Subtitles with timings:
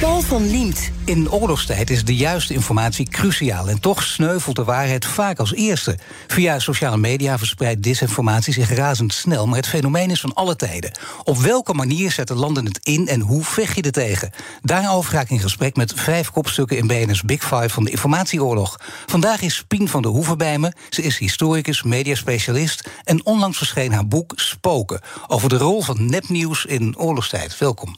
[0.00, 0.90] Paul van Liemt.
[1.04, 5.98] In oorlogstijd is de juiste informatie cruciaal en toch sneuvelt de waarheid vaak als eerste.
[6.26, 10.98] Via sociale media verspreidt disinformatie zich razendsnel, maar het fenomeen is van alle tijden.
[11.24, 14.30] Op welke manier zetten landen het in en hoe vecht je er tegen?
[14.62, 18.80] Daarover ga ik in gesprek met vijf kopstukken in BNS Big Five van de informatieoorlog.
[19.06, 20.72] Vandaag is Pien van der Hoeven bij me.
[20.90, 26.64] Ze is historicus, mediaspecialist en onlangs verscheen haar boek Spoken over de rol van nepnieuws
[26.64, 27.58] in oorlogstijd.
[27.58, 27.96] Welkom.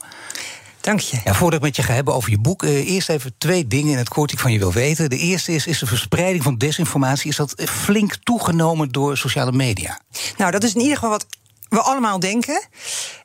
[0.86, 1.20] Dank je.
[1.24, 3.92] Ja, voordat ik met je ga hebben over je boek, eh, eerst even twee dingen
[3.92, 5.10] in het kort die ik van je wil weten.
[5.10, 10.01] De eerste is, is de verspreiding van desinformatie, is dat flink toegenomen door sociale media?
[10.37, 11.26] Nou, dat is in ieder geval wat
[11.68, 12.62] we allemaal denken.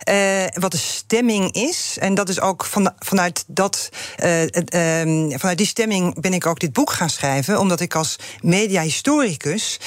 [0.10, 1.98] Uh, wat de stemming is.
[2.00, 3.90] En dat is ook van, vanuit, dat,
[4.24, 7.60] uh, uh, vanuit die stemming ben ik ook dit boek gaan schrijven.
[7.60, 9.80] Omdat ik als mediahistoricus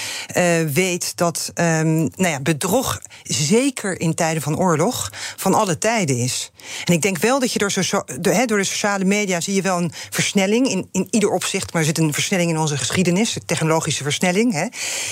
[0.73, 6.51] weet dat um, nou ja, bedrog zeker in tijden van oorlog van alle tijden is.
[6.85, 9.63] En ik denk wel dat je door, so door, door de sociale media zie je
[9.63, 11.73] wel een versnelling in, in ieder opzicht.
[11.73, 14.53] Maar er zit een versnelling in onze geschiedenis, de technologische versnelling.
[14.53, 14.67] Hè.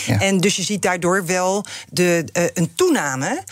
[0.07, 0.21] Ja.
[0.21, 3.45] En dus je ziet daardoor wel de, een toename,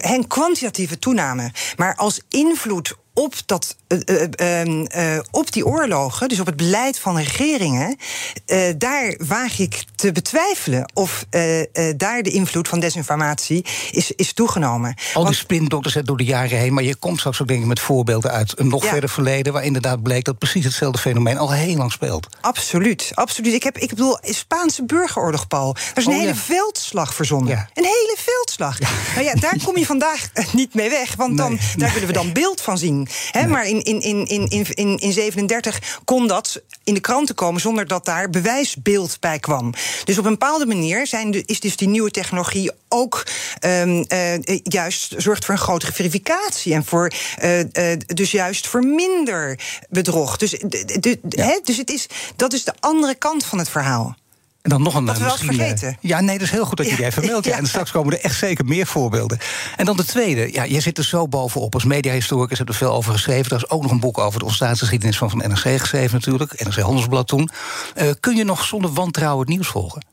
[0.00, 1.50] een kwantitatieve toename.
[1.76, 4.24] Maar als invloed op, dat, uh,
[4.66, 7.96] uh, op die oorlogen, dus op het beleid van regeringen,
[8.78, 11.24] daar waag ik te betwijfelen of
[11.96, 14.94] daar de invloed van desinformatie is, is toegenomen.
[15.14, 17.80] Al die spindokters door de jaren heen, maar je komt straks ook denk ik met
[17.80, 18.90] voorbeelden uit een nog ja.
[18.90, 22.26] verder verleden, waar inderdaad bleek dat precies hetzelfde fenomeen al heel lang speelt.
[22.40, 23.54] Absoluut, absoluut.
[23.54, 25.74] Ik, heb, ik bedoel, Spaanse burgeroorlog, Paul.
[25.74, 26.34] Er is een oh, hele ja.
[26.34, 27.50] veldslag verzonnen.
[27.50, 27.68] Ja.
[27.74, 28.78] Een hele veldslag.
[29.14, 31.60] Nou ja, daar kom je vandaag niet mee weg, want dan, nee.
[31.76, 33.05] daar willen we dan beeld van zien.
[33.32, 33.46] Nee.
[33.46, 37.86] Maar in, in, in, in, in, in 37 kon dat in de kranten komen zonder
[37.86, 39.72] dat daar bewijsbeeld bij kwam.
[40.04, 43.26] Dus op een bepaalde manier zijn de, is dus die nieuwe technologie ook
[43.64, 47.12] um, uh, juist zorgt voor een grotere verificatie en voor
[47.42, 47.64] uh, uh,
[48.06, 50.36] dus juist voor minder bedrog.
[50.36, 51.44] Dus, de, de, ja.
[51.44, 52.06] he, dus het is,
[52.36, 54.16] dat is de andere kant van het verhaal.
[54.66, 55.96] En dan nog een Wat we misschien, vergeten.
[56.00, 57.46] Ja, nee, dat is heel goed dat je die even meldt.
[57.46, 57.56] Ja.
[57.56, 59.38] En straks komen er echt zeker meer voorbeelden.
[59.76, 60.52] En dan de tweede.
[60.52, 61.74] Ja, je zit er zo bovenop.
[61.74, 63.50] Als mediahistoricus heb er veel over geschreven.
[63.50, 66.64] Er is ook nog een boek over de ontstaansgeschiedenis van, van NRC geschreven natuurlijk.
[66.64, 67.50] NRC Handelsblad toen.
[67.96, 70.04] Uh, kun je nog zonder wantrouwen het nieuws volgen?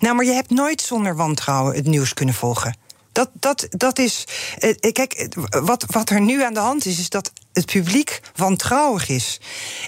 [0.00, 2.76] Nou, maar je hebt nooit zonder wantrouwen het nieuws kunnen volgen.
[3.14, 4.24] Dat, dat, dat is.
[4.58, 9.08] Uh, kijk, wat, wat er nu aan de hand is, is dat het publiek wantrouwig
[9.08, 9.40] is.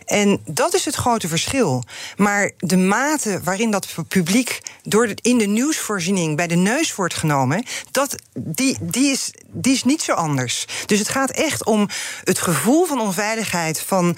[0.04, 1.84] En dat is het grote verschil.
[2.16, 7.64] Maar de mate waarin dat publiek door in de nieuwsvoorziening bij de neus wordt genomen,
[7.90, 10.66] dat, die, die, is, die is niet zo anders.
[10.86, 11.88] Dus het gaat echt om
[12.24, 14.16] het gevoel van onveiligheid, van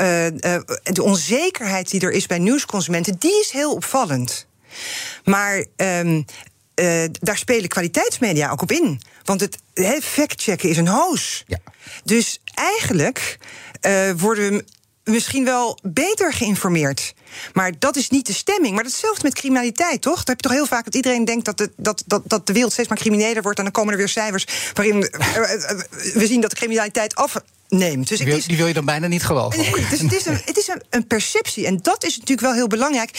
[0.00, 0.30] uh, uh,
[0.82, 4.46] de onzekerheid die er is bij nieuwsconsumenten, die is heel opvallend.
[5.24, 6.24] Maar um,
[6.78, 9.00] uh, daar spelen kwaliteitsmedia ook op in.
[9.24, 9.58] Want het
[10.02, 11.44] factchecken is een hoos.
[11.46, 11.58] Ja.
[12.04, 13.38] Dus eigenlijk
[13.86, 14.64] uh, worden we
[15.10, 17.14] misschien wel beter geïnformeerd.
[17.52, 18.74] Maar dat is niet de stemming.
[18.74, 20.14] Maar datzelfde met criminaliteit, toch?
[20.14, 22.52] Dan heb je toch heel vaak dat iedereen denkt dat de, dat, dat, dat de
[22.52, 23.58] wereld steeds maar crimineler wordt.
[23.58, 25.00] En dan komen er weer cijfers waarin
[26.14, 27.34] we zien dat de criminaliteit af
[27.68, 28.08] neemt.
[28.08, 29.58] Dus die, wil, is, die wil je dan bijna niet geloven.
[29.90, 31.66] Dus het is, een, het is een, een, perceptie.
[31.66, 33.10] En dat is natuurlijk wel heel belangrijk.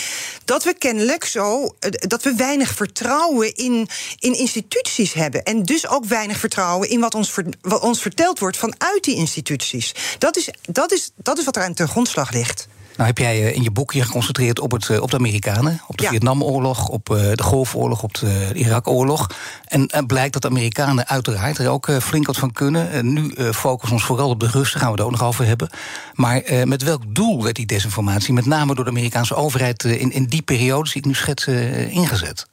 [0.45, 1.75] Dat we kennelijk zo.
[1.89, 3.87] dat we weinig vertrouwen in,
[4.19, 5.43] in instituties hebben.
[5.43, 9.93] En dus ook weinig vertrouwen in wat ons, wat ons verteld wordt vanuit die instituties.
[10.17, 12.67] Dat is, dat is, dat is wat er aan ten grondslag ligt.
[12.99, 16.09] Nou heb jij in je boekje geconcentreerd op, het, op de Amerikanen, op de ja.
[16.09, 19.29] Vietnamoorlog, op de Golfoorlog, op de Irakoorlog.
[19.65, 22.95] En uh, blijkt dat de Amerikanen uiteraard er ook flink wat van kunnen.
[22.95, 25.27] Uh, nu focussen we ons vooral op de Russen, daar gaan we het ook nog
[25.27, 25.69] over hebben.
[26.13, 30.25] Maar met welk doel werd die desinformatie, met name door de Amerikaanse overheid, in, in
[30.25, 32.47] die periode, die ik nu schets, ingezet?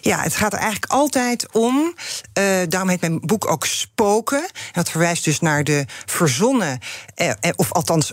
[0.00, 1.94] Ja, het gaat er eigenlijk altijd om.
[2.38, 4.48] Uh, daarom heet mijn boek ook Spoken.
[4.72, 6.78] Dat verwijst dus naar de verzonnen,
[7.14, 8.12] eh, of althans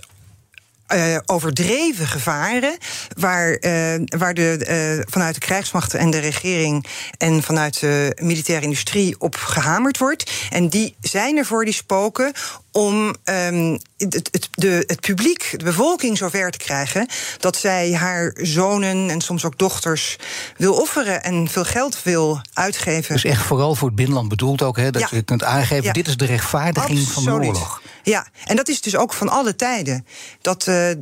[0.94, 2.78] uh, overdreven gevaren.
[3.18, 6.86] Waar, uh, waar de, uh, vanuit de krijgsmacht en de regering
[7.18, 10.32] en vanuit de militaire industrie op gehamerd wordt.
[10.50, 12.34] En die zijn er voor die spoken
[12.76, 17.08] om um, het, het, de, het publiek, de bevolking, zover te krijgen
[17.40, 20.16] dat zij haar zonen en soms ook dochters
[20.58, 23.14] wil offeren en veel geld wil uitgeven.
[23.14, 26.18] Dus echt vooral voor het binnenland bedoeld ook, hè, dat je kunt aangeven: dit is
[26.18, 27.82] de rechtvaardiging van de oorlog.
[28.06, 30.06] Ja, en dat is dus ook van alle tijden.
[30.42, 30.96] Dat, uh, uh,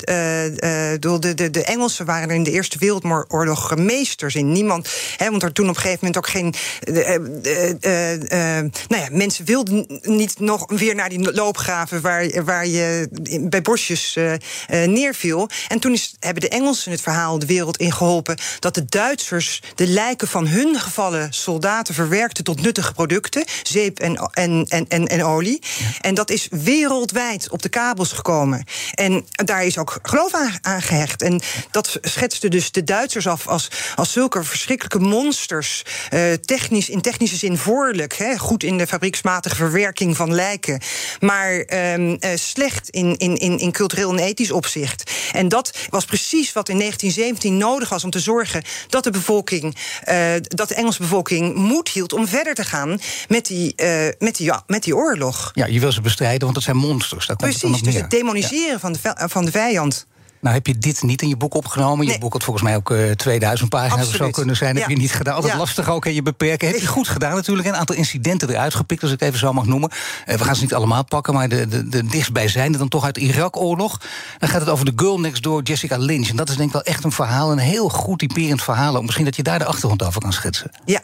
[1.00, 4.52] de, de, de Engelsen waren er in de Eerste Wereldoorlog meesters in.
[4.52, 6.54] Niemand, hè, want er toen op een gegeven moment ook geen.
[8.88, 11.32] nou ja, mensen wilden niet nog weer naar die
[11.66, 13.10] loopgraven waar, waar je
[13.42, 14.18] bij bosjes
[14.68, 15.50] neerviel.
[15.68, 19.62] En toen is, hebben de Engelsen het verhaal de wereld in geholpen dat de Duitsers
[19.76, 25.08] de lijken van hun gevallen soldaten verwerkten tot nuttige producten, zeep en, en, en, en,
[25.08, 25.62] en olie.
[26.02, 28.64] En dat is wereld wereldwijd op de kabels gekomen.
[28.94, 31.22] En daar is ook geloof aan, gehecht.
[31.22, 35.84] En dat schetste dus de Duitsers af als, als zulke verschrikkelijke monsters.
[36.14, 38.14] Uh, technisch, in technische zin voorlijk.
[38.14, 40.82] Hè, goed in de fabrieksmatige verwerking van lijken.
[41.20, 45.12] Maar uh, slecht in, in, in, in cultureel en ethisch opzicht.
[45.32, 49.76] En dat was precies wat in 1917 nodig was om te zorgen dat de bevolking,
[50.10, 53.76] uh, dat de Engelse bevolking moed hield om verder te gaan met die,
[54.20, 55.52] met die, ja, met die oorlog.
[55.54, 57.28] Ja, je wil ze bestrijden, want dat zijn monsters.
[57.28, 60.06] Daar Precies, dus het demoniseren van, de, van de vijand.
[60.44, 62.06] Nou heb je dit niet in je boek opgenomen.
[62.06, 64.20] Je boek had volgens mij ook uh, eh, 2000 pagina's Absoluut.
[64.20, 64.78] of zo kunnen zijn.
[64.78, 65.36] Heb je niet gedaan.
[65.36, 66.68] Altijd lastig ook en je beperken.
[66.68, 67.68] Heb je goed gedaan natuurlijk.
[67.68, 69.92] Een aantal incidenten eruit gepikt, als ik even zo mag noemen.
[70.26, 73.16] Uh, we gaan ze niet allemaal pakken, maar de, de, de dichtstbijzijnde dan toch uit
[73.16, 74.02] de Irak-oorlog.
[74.38, 76.30] Dan gaat het over de girl next door, Jessica Lynch.
[76.30, 79.02] En dat is denk ik wel echt een verhaal, een heel goed typerend verhaal.
[79.02, 80.72] Misschien dat je daar de achtergrond over kan schetsen.
[80.86, 81.02] Ja.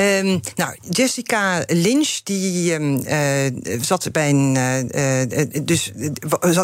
[0.00, 4.56] Um, nou, Jessica Lynch, die um, uh, zat bij een.
[4.94, 5.92] Uh, dus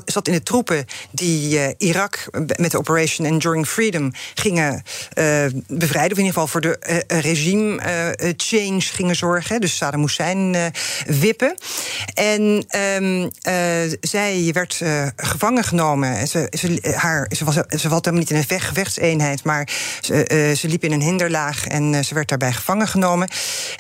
[0.07, 2.27] zat, in de troepen die Irak
[2.57, 4.83] met de Operation Enduring Freedom gingen
[5.67, 6.13] bevrijden.
[6.13, 7.79] Of in ieder geval voor de regime
[8.37, 9.61] change gingen zorgen.
[9.61, 10.73] Dus Saddam Hussein
[11.07, 11.55] wippen.
[12.15, 12.67] En
[13.03, 13.31] um,
[14.01, 14.81] zij werd
[15.17, 16.29] gevangen genomen.
[16.29, 19.69] Ze, ze, haar, ze, was, ze was helemaal niet in een gevechtseenheid, maar
[20.01, 23.24] ze, ze liep in een hinderlaag en ze werd daarbij gevangen genomen.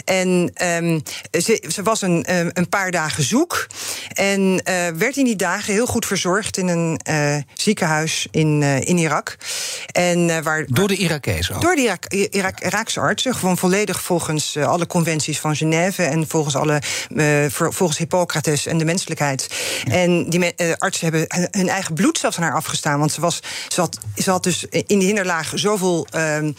[0.05, 3.67] En um, ze, ze, was een, ehm, een paar dagen zoek.
[4.13, 8.81] En uh, werd in die dagen heel goed verzorgd in een uh, ziekenhuis in, uh,
[8.81, 9.37] in Irak.
[9.93, 11.61] En, waar, door de Irakezen?
[11.61, 13.35] Door de Irak, Irak, Iraakse artsen.
[13.35, 16.03] Gewoon volledig volgens alle conventies van Genève.
[16.03, 16.83] En volgens, alle,
[17.49, 19.49] volgens Hippocrates en de menselijkheid.
[19.85, 22.99] En die artsen hebben hun eigen bloed zelfs aan haar afgestaan.
[22.99, 26.53] Want ze, was, ze, had, ze had dus in die hinderlaag zoveel ehm,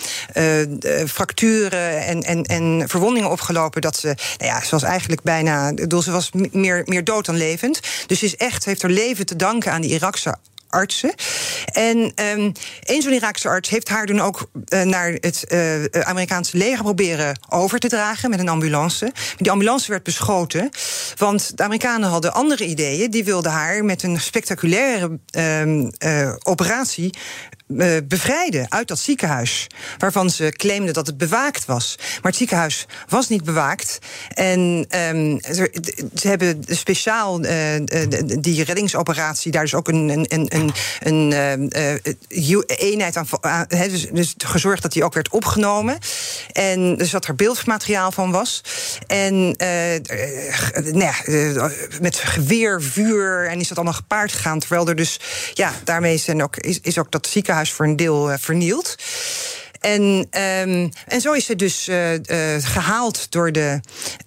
[1.07, 4.07] fracturen en, en, en verwondingen opgelopen dat ze,
[4.38, 7.80] nou ja, ze was eigenlijk bijna, bedoel, ze was meer, meer dood dan levend.
[8.07, 10.36] Dus ze is echt, heeft haar leven te danken aan die Irakse
[10.75, 11.13] artsen.
[11.66, 12.51] En um,
[12.83, 17.39] een zo'n Iraakse arts heeft haar toen ook uh, naar het uh, Amerikaanse leger proberen
[17.50, 19.12] over te dragen met een ambulance.
[19.38, 20.69] Die ambulance werd beschoten,
[21.18, 23.12] want de Amerikanen hadden andere ideeën.
[23.12, 27.13] Die wilden haar met een spectaculaire uh, operatie
[28.03, 29.67] bevrijden uit dat ziekenhuis.
[29.97, 31.95] Waarvan ze claimden dat het bewaakt was.
[31.97, 34.00] Maar het ziekenhuis was niet bewaakt.
[34.33, 34.59] En
[34.89, 37.51] um, ze, hebben speciaal uh,
[38.39, 44.33] die reddingsoperatie, daar is ook een, een, een, een uh, eenheid aan, uh, dus, dus,
[44.38, 45.97] gezorgd dat die ook werd opgenomen.
[46.51, 48.62] En dus dat er beeldmateriaal van was.
[49.07, 49.56] En
[50.73, 51.13] nou ja,
[52.01, 54.59] met geweer, vuur en is dat allemaal gepaard gegaan.
[54.59, 55.19] Terwijl er dus,
[55.53, 58.95] ja, daarmee zijn ook, is, is ook dat ziekenhuis voor een deel uh, vernield.
[59.79, 62.19] En, um, en zo is ze dus uh, uh,
[62.59, 63.79] gehaald door de,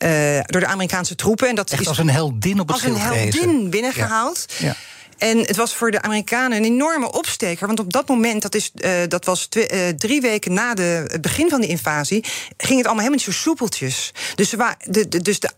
[0.05, 1.49] uh, door de Amerikaanse troepen.
[1.49, 4.45] En dat Echt is als een heldin op het Als een heldin binnengehaald.
[4.59, 4.67] Ja.
[4.67, 4.77] ja.
[5.19, 7.67] En het was voor de Amerikanen een enorme opsteker.
[7.67, 11.05] Want op dat moment, dat, is, uh, dat was twee, uh, drie weken na de,
[11.07, 12.25] het begin van de invasie,
[12.57, 14.13] ging het allemaal helemaal niet zo soepeltjes.
[14.35, 15.51] Dus, ze de, de, dus de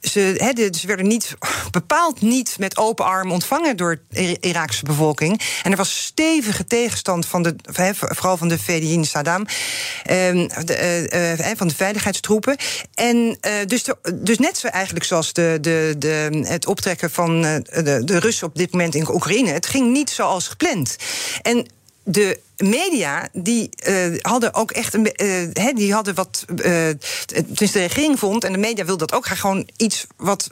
[0.00, 1.36] ze, he, ze, werden niet,
[1.70, 5.40] bepaald niet met open arm ontvangen door de Iraakse bevolking.
[5.62, 7.54] En er was stevige tegenstand van de,
[7.98, 9.46] vooral van de Fedayeen Saddam, um,
[10.64, 12.56] de, uh, uh, van de veiligheidstroepen.
[12.94, 18.18] En dus, dus net zo eigenlijk zoals de, de, de, het optrekken van de, de
[18.18, 19.50] Russen op dit moment in Oekraïne.
[19.50, 20.96] Het ging niet zoals gepland.
[21.42, 21.66] En
[22.04, 28.18] de media die uh, hadden ook echt een uh, die hadden wat uh, de regering
[28.18, 30.48] vond en de media wilde dat ook graag gewoon iets wat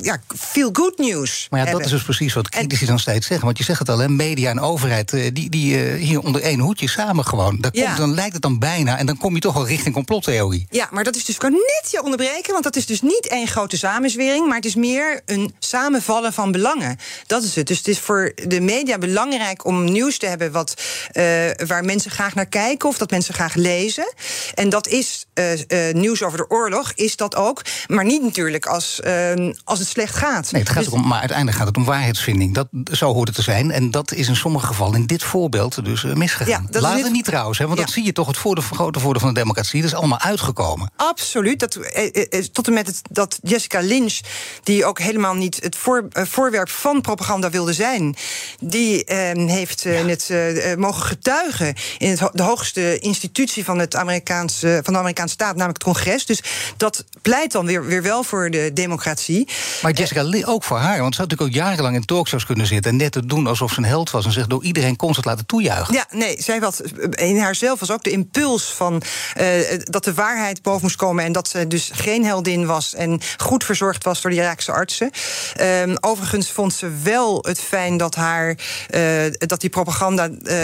[0.00, 1.46] ja feel good news.
[1.50, 3.88] Maar ja, dat is dus precies wat critici dan steeds zeggen, want je zegt het
[3.88, 7.60] al, hè, media en overheid die, die hier onder één hoedje samen gewoon.
[7.60, 10.66] Daar komt, Dan lijkt het dan bijna en dan kom je toch wel richting complottheorie.
[10.70, 13.46] Ja, maar dat is dus kan net je onderbreken, want dat is dus niet één
[13.46, 16.98] grote samenzwering, maar het is meer een samenvallen van belangen.
[17.26, 17.66] Dat is het.
[17.66, 20.74] Dus het is voor de media belangrijk om nieuws te hebben wat
[21.66, 24.12] waar mensen graag naar kijken of dat mensen graag lezen.
[24.54, 25.26] En dat is
[25.92, 27.62] nieuws over de oorlog, is dat ook.
[27.86, 29.00] Maar niet natuurlijk als,
[29.64, 30.52] als het slecht gaat.
[30.52, 32.54] Nee, het gaat Dus- erom, maar uiteindelijk gaat het om waarheidsvinding.
[32.54, 33.70] Dat, zo hoort het te zijn.
[33.70, 36.48] En dat is in sommige gevallen in dit voorbeeld dus eh, misgegaan.
[36.48, 37.84] Ja, dat is Later dit- niet trouwens, hè, want Ja.
[37.84, 39.80] dat zie je toch het voordeel, grote voordeel van de democratie.
[39.82, 40.90] Dat is allemaal uitgekomen.
[40.96, 41.58] Absoluut.
[41.60, 44.18] Dat, eh, eh, eh, tot en met het, dat Jessica Lynch,
[44.62, 48.16] die ook helemaal niet het voor, eh, voorwerp van propaganda wilde zijn,
[48.60, 53.64] die eh, heeft eh, in het, eh, eh, mogen getuigen in het, de hoogste institutie
[53.64, 56.26] van, het Amerikaanse, van de Amerikaanse staat, namelijk het congres.
[56.26, 56.42] Dus
[56.76, 59.48] dat pleit dan weer, weer wel voor de democratie.
[59.82, 61.00] Maar Jessica Lee ook voor haar.
[61.00, 62.90] Want ze had natuurlijk ook jarenlang in talkshows kunnen zitten...
[62.90, 64.24] en net te doen alsof ze een held was...
[64.24, 65.94] en zich door iedereen constant laten toejuichen.
[65.94, 69.02] Ja, nee, zij had in haarzelf was ook de impuls van
[69.34, 69.48] eh,
[69.84, 73.64] dat de waarheid boven moest komen en dat ze dus geen heldin was en goed
[73.64, 75.10] verzorgd was door de Iraakse artsen.
[75.54, 78.56] Ehm, overigens vond ze wel het fijn dat haar
[78.90, 79.02] eh,
[79.38, 80.58] dat die propaganda eh,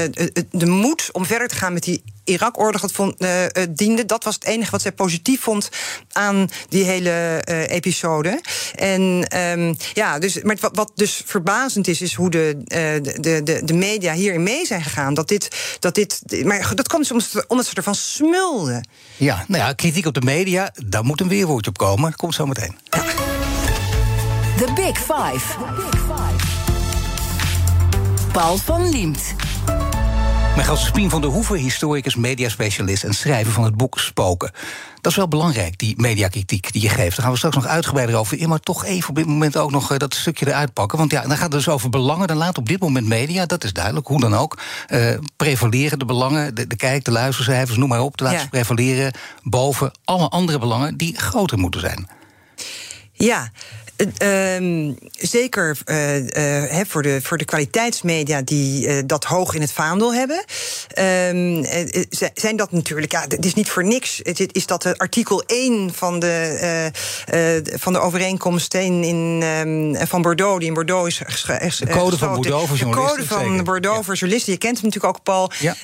[0.50, 4.06] de moed om verder te gaan met die Irak-oorlog vond, eh, eh, diende.
[4.06, 5.68] Dat was het enige wat zij positief vond
[6.12, 7.11] aan die hele
[7.44, 8.40] eh, episode.
[8.75, 12.80] En ehm, ja, dus, maar wat, wat dus verbazend is, is hoe de, eh,
[13.23, 15.14] de, de, de media hierin mee zijn gegaan.
[15.14, 17.12] Dat dit, dat dit, maar dat kwam dus
[17.49, 18.88] omdat ze, ervan smulden.
[19.16, 22.11] Ja, nou ja, kritiek op de media, daar moet een weerwoordje op komen.
[22.11, 22.76] Dat komt zo meteen.
[24.56, 25.56] The Big Five.
[28.32, 29.35] Paul van Liemt.
[30.58, 33.04] Mijn gast is Pien van der Hoeven, historicus, mediaspecialist...
[33.04, 34.50] en schrijver van het boek Spoken.
[35.00, 37.16] Dat is wel belangrijk, die mediakritiek die je geeft.
[37.16, 38.48] Daar gaan we straks nog uitgebreider over in...
[38.48, 40.98] maar toch even op dit moment ook nog eh, dat stukje eruit pakken.
[40.98, 42.26] Want ja, dan gaat het dus over belangen.
[42.26, 44.58] Dan laat op dit moment media, dat is duidelijk, hoe dan ook...
[44.86, 48.16] eh, prevaleren de belangen, de, de kijk, de luistercijfers, noem maar op...
[48.16, 48.48] te laten Ja.
[48.48, 49.12] prevaleren
[49.42, 50.96] boven alle andere belangen...
[50.96, 52.08] die groter moeten zijn.
[53.12, 53.50] Ja.
[53.99, 59.73] Eh, ehm, zeker eh, eh, voor, de, voor de kwaliteitsmedia die dat hoog in het
[59.73, 60.45] vaandel hebben.
[60.88, 64.21] ehm, eh, eh, zijn dat natuurlijk, ja, het is niet voor niks.
[64.23, 66.90] Het is- dat artikel 1 van de,
[67.78, 72.35] van de overeenkomst in, in, ehm, van Bordeaux, die in Bordeaux is De code van.
[72.35, 73.64] Bordeaux voor De journalisten, code van.
[73.64, 74.52] Bordeaux voor journalisten.
[74.52, 75.50] Je kent hem natuurlijk ook, Paul.
[75.59, 75.75] Ja.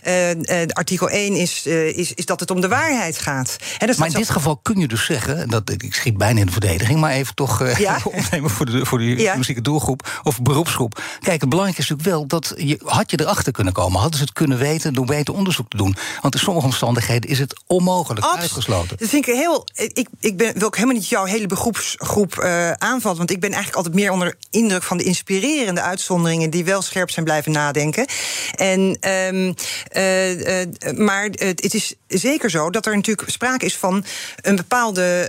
[0.73, 3.57] Artikel 1 is, is, is dat het om de waarheid gaat.
[3.79, 6.53] Dat Maar in dit geval kun je dus zeggen, dat, ik schiet bijna in de
[6.53, 7.99] verdediging, maar even toch Ja.
[8.23, 9.15] opnemen voor de, voor de Ja.
[9.15, 11.03] journalistieke doelgroep of beroepsgroep.
[11.21, 14.25] Kijk, het belangrijke is natuurlijk wel dat je had je erachter kunnen komen, hadden ze
[14.25, 15.97] het kunnen weten door beter onderzoek te doen.
[16.21, 18.97] Want in sommige omstandigheden is het onmogelijk Abs- uitgesloten.
[18.97, 19.67] Dat vind ik heel.
[19.75, 23.19] Ik, ik ben, wil ook helemaal niet jouw hele beroepsgroep eh aanvallen.
[23.19, 26.51] Want ik ben eigenlijk altijd meer onder indruk van de inspirerende uitzonderingen.
[26.51, 28.07] die wel scherp zijn blijven nadenken.
[28.55, 29.53] En, ehm,
[29.89, 34.05] eh, eh, maar het is zeker zo dat er natuurlijk sprake is van
[34.41, 35.29] een bepaalde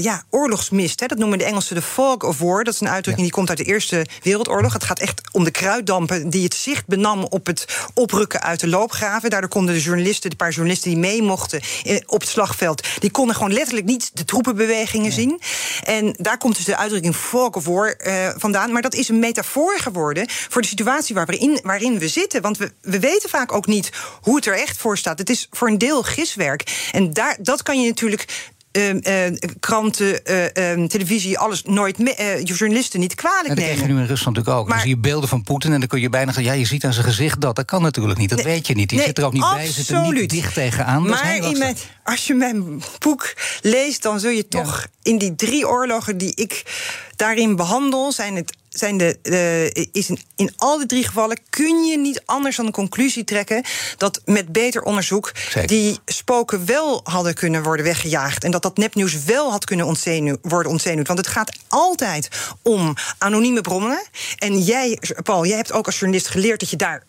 [0.00, 1.00] ja, oorlogsmist.
[1.00, 1.06] Hè.
[1.06, 2.64] Dat noemen de Engelsen de fog of war.
[2.64, 4.72] Dat is een uitdrukking die komt uit de Eerste Wereldoorlog.
[4.72, 8.68] Het gaat echt om de kruiddampen die het zicht benam op het oprukken uit de
[8.68, 9.30] loopgraven.
[9.30, 13.10] Daardoor konden de journalisten, de paar journalisten die mee mochten eh, op het slagveld, die
[13.10, 15.40] konden gewoon letterlijk niet de troepenbewegingen zien.
[15.84, 18.72] En daar komt dus de uitdrukking fog of war eh, vandaan.
[18.72, 22.42] Maar dat is een metafoor geworden voor de situatie waar we in, waarin we zitten.
[22.42, 25.18] Want we, we weten vaak ook niet hoe het er echt voor staat.
[25.18, 26.88] Het is voor een deel giswerk.
[26.92, 28.50] En daar, dat kan je natuurlijk.
[28.72, 33.64] Ehm, eh, kranten, eh, ehm, televisie, alles nooit me- eh, journalisten niet kwalijk En dat
[33.64, 33.96] krijg je nemen.
[33.96, 34.68] nu in Rusland natuurlijk ook.
[34.68, 36.52] Maar- dan zie je beelden van Poetin en dan kun je bijna zeggen...
[36.52, 37.56] ja, je ziet aan zijn gezicht dat.
[37.56, 38.88] Dat kan natuurlijk niet, dat Nee, weet je niet.
[38.88, 41.08] Die nee, zit er ook niet bij, zit er niet dicht tegenaan.
[41.08, 45.68] Maar in mijn, als je mijn boek leest, dan zul je toch in die drie
[45.68, 46.62] oorlogen die ik
[47.16, 48.52] daarin behandel, zijn het.
[48.72, 52.66] Zijn de, de- is in, in al die drie gevallen kun je niet anders dan
[52.66, 53.64] de conclusie trekken
[53.96, 55.66] dat met beter onderzoek Zeker.
[55.68, 58.44] die spoken wel hadden kunnen worden weggejaagd.
[58.44, 61.06] En dat dat nepnieuws wel had kunnen ontzenu- worden ontzenuwd.
[61.06, 62.28] Want het gaat altijd
[62.62, 64.02] om anonieme bronnen.
[64.38, 67.02] En jij, Paul, jij hebt ook als journalist geleerd dat je daar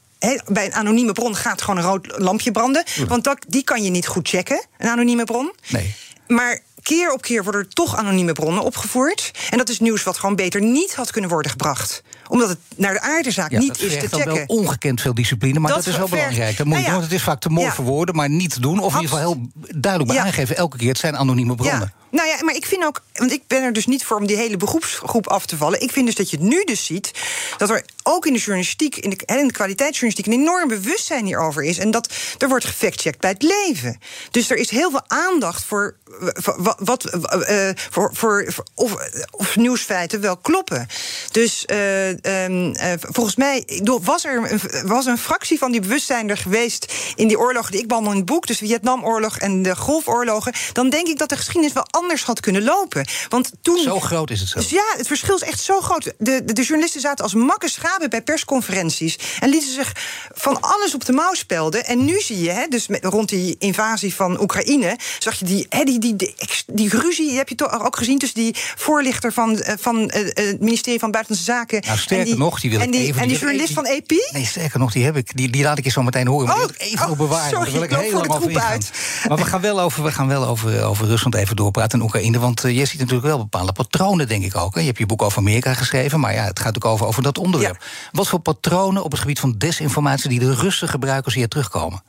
[0.48, 2.84] bij een anonieme bron gaat gewoon een rood lampje branden.
[3.08, 5.54] Want dat, die kan je niet goed checken, een anonieme bron.
[5.70, 5.96] Nee.
[6.28, 9.32] Maar keer op keer worden er toch anonieme bronnen opgevoerd.
[9.50, 12.04] En dat is nieuws wat gewoon beter niet had kunnen worden gebracht.
[12.28, 14.34] Omdat het naar de aardezaak Ja, niet dat is te checken.
[14.34, 16.58] wel ongekend veel discipline, maar dat, Dat is wel vergt- belangrijk.
[16.58, 16.92] Dat moet Nou ja.
[16.92, 17.74] doen, want het is vaak te mooi Ja.
[17.74, 18.80] voor woorden, maar niet doen.
[18.80, 20.56] Of in ieder geval heel duidelijk maar aangeven.
[20.58, 21.94] Elke keer, het zijn anonieme bronnen.
[22.12, 24.36] Nou ja, maar ik vind ook, want ik ben er dus niet voor om die
[24.38, 25.82] hele beroepsgroep af te vallen.
[25.82, 27.12] Ik vind dus dat je nu dus ziet
[27.58, 31.26] dat er ook in de journalistiek, in de, en in de kwaliteitsjournalistiek, een enorm bewustzijn
[31.26, 31.78] hierover is.
[31.78, 34.00] En dat er wordt gefactcheckt bij het leven.
[34.32, 38.96] Dus er is heel veel aandacht voor eh, voor wat, eh, voor, voor, voor- of,
[39.32, 40.88] of nieuwsfeiten wel kloppen.
[41.32, 46.30] Dus uh, um, uh, volgens mij was er een, was een fractie van die bewustzijn
[46.30, 49.62] er geweest in die oorlogen die ik behandel in het boek, dus de Vietnamoorlog en
[49.62, 53.08] de Golfoorlogen, dan denk ik dat de geschiedenis wel anders had kunnen lopen.
[53.30, 53.78] Want toen.
[53.78, 54.60] Zo groot is het zo.
[54.60, 56.04] Dus ja, het verschil is echt zo groot.
[56.04, 57.70] De, de, de journalisten zaten als makke
[58.10, 59.92] bij persconferenties en lieten zich
[60.34, 61.86] van alles op de mouw spelden.
[61.86, 65.66] En nu zie je, hè, dus met, rond die invasie van Oekraïne, zag je die,
[65.70, 66.36] hè, die, die, die,
[66.68, 70.60] die, ruzie, heb je toch ook gezien tussen die voorlichter van, eh, van uh, het
[70.60, 71.82] ministerie van Buitenlandse Zaken.
[71.86, 73.22] Nou, sterker die, nog, die wil en die, even.
[73.22, 74.12] En die journalist van EP?
[74.32, 75.38] Nee, sterker nog, die heb ik.
[75.38, 76.48] Die, die laat ik je zo meteen horen.
[76.48, 77.50] Maar oh, die even oh, bewaren.
[77.50, 78.62] Sorry, wil ik, ingaan.
[78.62, 78.92] Uit.
[79.28, 82.40] Maar we gaan wel over, we gaan wel over, over Rusland even doorpraten en Oekraïne.
[82.40, 84.74] Want uh, je ziet natuurlijk wel bepaalde patronen, denk ik ook.
[84.74, 84.80] Hè.
[84.80, 87.38] Je hebt je boek over Amerika geschreven, maar ja, het gaat ook over, over dat
[87.38, 87.83] onderwerp.
[88.12, 92.04] Wat voor patronen op het gebied van desinformatie die de Russen gebruiken hier terugkomen?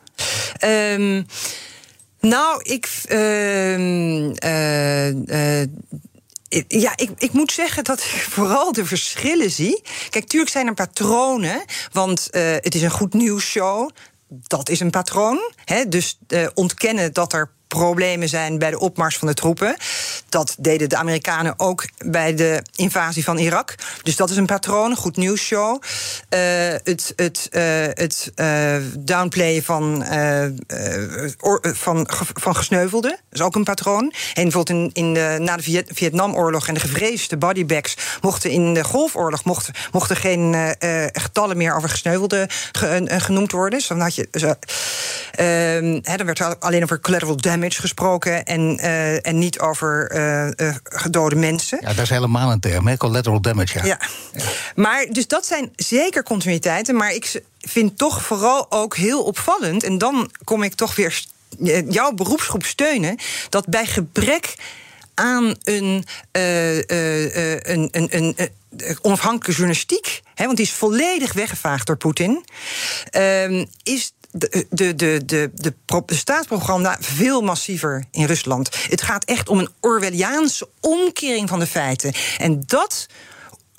[0.64, 1.26] Um,
[2.21, 2.88] nou, ik.
[3.09, 5.66] Uh, uh,
[6.69, 9.83] ja, ik, ik moet zeggen dat ik vooral de verschillen zie.
[10.11, 13.90] Kijk, tuurlijk zijn er patronen, want uh, het is een goed nieuwsshow.
[14.28, 15.52] Dat is een patroon.
[15.64, 15.88] Hè?
[15.88, 16.19] Dus
[16.54, 19.76] ontkennen dat er problemen zijn bij de opmars van de troepen.
[20.28, 23.75] Dat deden de Amerikanen ook bij de invasie van Irak.
[24.02, 25.83] Dus dat is een patroon, goed nieuwsshow.
[26.31, 26.40] Uh,
[26.83, 30.04] het het, uh, het uh, downplayen van,
[31.40, 34.12] or, van, van gesneuvelden is ook een patroon.
[34.35, 38.75] En bijvoorbeeld in, in de, na de Viet Vietnamoorlog en de gevreesde bodybags mochten in
[38.75, 40.75] de Golfoorlog mochten, mochten geen
[41.12, 43.78] getallen meer over gesneuvelden ge, genoemd worden.
[43.78, 44.28] Dus dan had je.
[45.35, 50.66] Ehm, dan werd er alleen over collateral damage gesproken en, uh, en niet over uh,
[50.66, 51.78] uh, gedode mensen.
[51.80, 52.97] Ja, dat is helemaal een term, hè?
[52.97, 53.78] collateral damage.
[53.78, 53.85] Ja.
[53.85, 53.99] Ja.
[54.33, 54.44] ja.
[54.75, 59.99] Maar dus dat zijn zeker continuïteiten, maar ik vind toch vooral ook heel opvallend, en
[59.99, 61.25] dan kom ik toch weer
[61.88, 63.18] jouw beroepsgroep steunen,
[63.49, 64.54] dat bij gebrek
[65.14, 66.83] aan een, uh, uh,
[67.61, 72.44] een, een, een, een onafhankelijke journalistiek, hè, want die is volledig weggevaagd door Poetin,
[73.16, 75.75] uh, is de, de, de, de, de,
[76.07, 78.69] staatsprogramma veel massiever in Rusland.
[78.88, 82.12] Het gaat echt om een Orwelliaanse omkering van de feiten.
[82.38, 83.07] En dat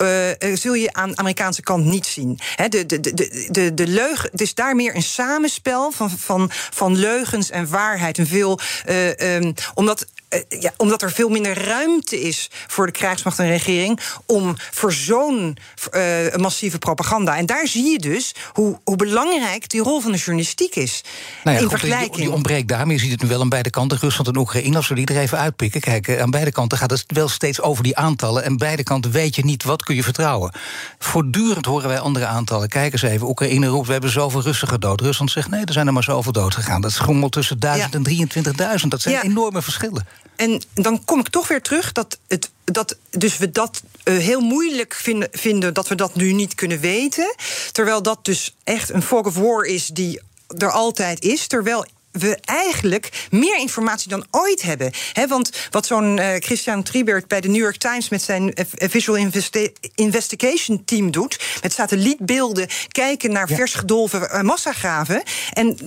[0.02, 2.38] uh, zul je aan de Amerikaanse kant niet zien.
[2.54, 6.50] He, de, de, de, de, de leugen, het is daar meer een samenspel van, van,
[6.52, 8.18] van leugens en waarheid.
[8.18, 10.06] En veel, uh, um, omdat
[10.48, 15.56] ja, omdat er veel minder ruimte is voor de krijgsmacht en regering om voor zo'n
[15.94, 17.36] uh, massieve propaganda.
[17.36, 21.04] En daar zie je dus hoe, hoe belangrijk die rol van de journalistiek is.
[21.44, 22.14] Nou ja, in goed, vergelijking.
[22.14, 23.98] Die, die, ontbreekt daar, maar je ziet het nu wel aan beide kanten.
[23.98, 25.80] Rusland en Oekraïne, als we die er even uitpikken.
[25.80, 28.44] Kijk, aan beide kanten gaat het wel steeds over die aantallen.
[28.44, 30.52] En beide kanten weet je niet wat kun je vertrouwen.
[30.98, 32.68] Voortdurend horen wij andere aantallen.
[32.68, 35.00] Kijk eens even, Oekraïne roept, we hebben zoveel Russen gedood.
[35.00, 36.80] Rusland zegt, nee, er zijn er maar zoveel dood gegaan.
[36.80, 37.98] Dat schommelt tussen 1000 ja.
[37.98, 38.88] en 23.000.
[38.88, 39.22] Dat zijn ja.
[39.22, 40.06] enorme verschillen.
[40.36, 44.40] En dan kom ik toch weer terug dat, het, dat dus we dat uh, heel
[44.40, 47.34] moeilijk vinden, vinden dat we dat nu niet kunnen weten.
[47.72, 50.20] Terwijl dat dus echt een fog of war is die
[50.58, 51.46] er altijd is.
[51.46, 51.86] Terwijl
[52.18, 54.92] we eigenlijk meer informatie dan ooit hebben.
[55.12, 58.64] He, want wat zo'n uh, Christian Triebert bij de New York Times met zijn uh,
[58.88, 63.56] Visual Investi Investigation Team doet, met satellietbeelden kijken naar ja.
[63.56, 65.22] vers gedolven uh, massagraven.
[65.52, 65.78] En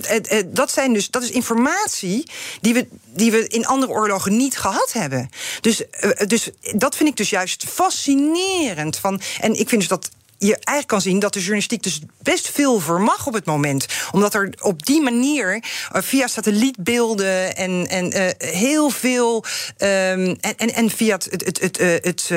[0.46, 4.92] dat, zijn dus, dat is informatie die we, die we in andere oorlogen niet gehad
[4.92, 5.30] hebben.
[5.60, 5.82] Dus,
[6.26, 8.96] dus dat vind ik dus juist fascinerend.
[8.96, 10.10] Van, en ik vind dus dat
[10.42, 13.86] je eigenlijk kan zien dat de journalistiek dus best veel vermag op het moment.
[14.10, 19.44] Omdat er op die manier uh, via satellietbeelden en, en uh, heel veel.
[19.78, 22.28] Um, en, en, en via het, het, het, het,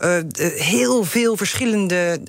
[0.00, 2.20] het heel veel verschillende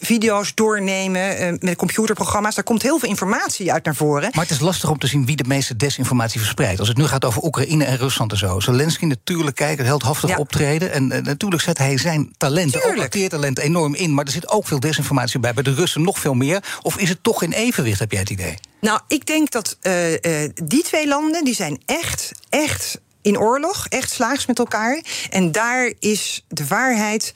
[0.00, 2.54] video's doornemen met computerprogramma's.
[2.54, 4.30] Daar komt heel veel informatie uit naar voren.
[4.32, 6.78] Maar het is lastig om te zien wie de meeste desinformatie verspreidt.
[6.78, 8.60] Als het nu gaat over Oekraïne en Rusland en zo.
[8.60, 10.36] Zelensky natuurlijk kijken, heldhaftig ja.
[10.36, 10.92] optreden.
[10.92, 14.14] En natuurlijk zet hij zijn talent, ook acteertalent, enorm in.
[14.14, 15.54] Maar er zit ook veel desinformatie bij.
[15.54, 16.78] Bij de Russen nog veel meer.
[16.82, 18.54] Of is het toch in evenwicht, heb jij het idee?
[18.80, 20.18] Nou, ik denk dat uh, uh,
[20.64, 25.02] die twee landen, die zijn echt, echt in oorlog, echt slaags met elkaar.
[25.30, 27.32] En daar is de waarheid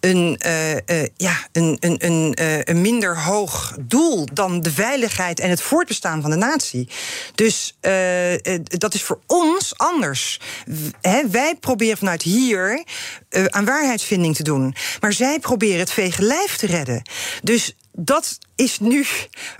[0.00, 0.78] een, uh, uh,
[1.16, 6.20] ja, een, een, een, uh, een minder hoog doel dan de veiligheid en het voortbestaan
[6.22, 6.88] van de natie.
[7.34, 7.76] Dus
[8.64, 10.40] dat is voor ons anders.
[11.00, 12.84] He, wij proberen vanuit hier
[13.30, 14.74] aan waarheidsvinding te doen.
[15.00, 17.02] Maar zij proberen het vege lijf te redden.
[17.42, 19.06] Dus dat is nu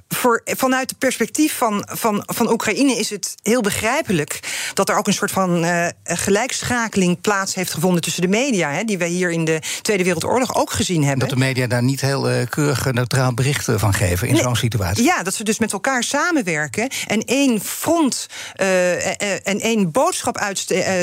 [0.08, 4.40] voor, vanuit het perspectief van, van, van Oekraïne is het heel begrijpelijk
[4.74, 8.84] dat er ook een soort van uh, gelijkschakeling plaats heeft gevonden tussen de media, hè,
[8.84, 11.28] die wij hier in de Tweede Wereldoorlog ook gezien hebben.
[11.28, 14.56] Dat de media daar niet heel uh, keurig neutraal berichten van geven in nee, zo'n
[14.56, 15.04] situatie.
[15.04, 18.26] Ja, dat ze dus met elkaar samenwerken en één front
[18.60, 20.38] uh, en één boodschap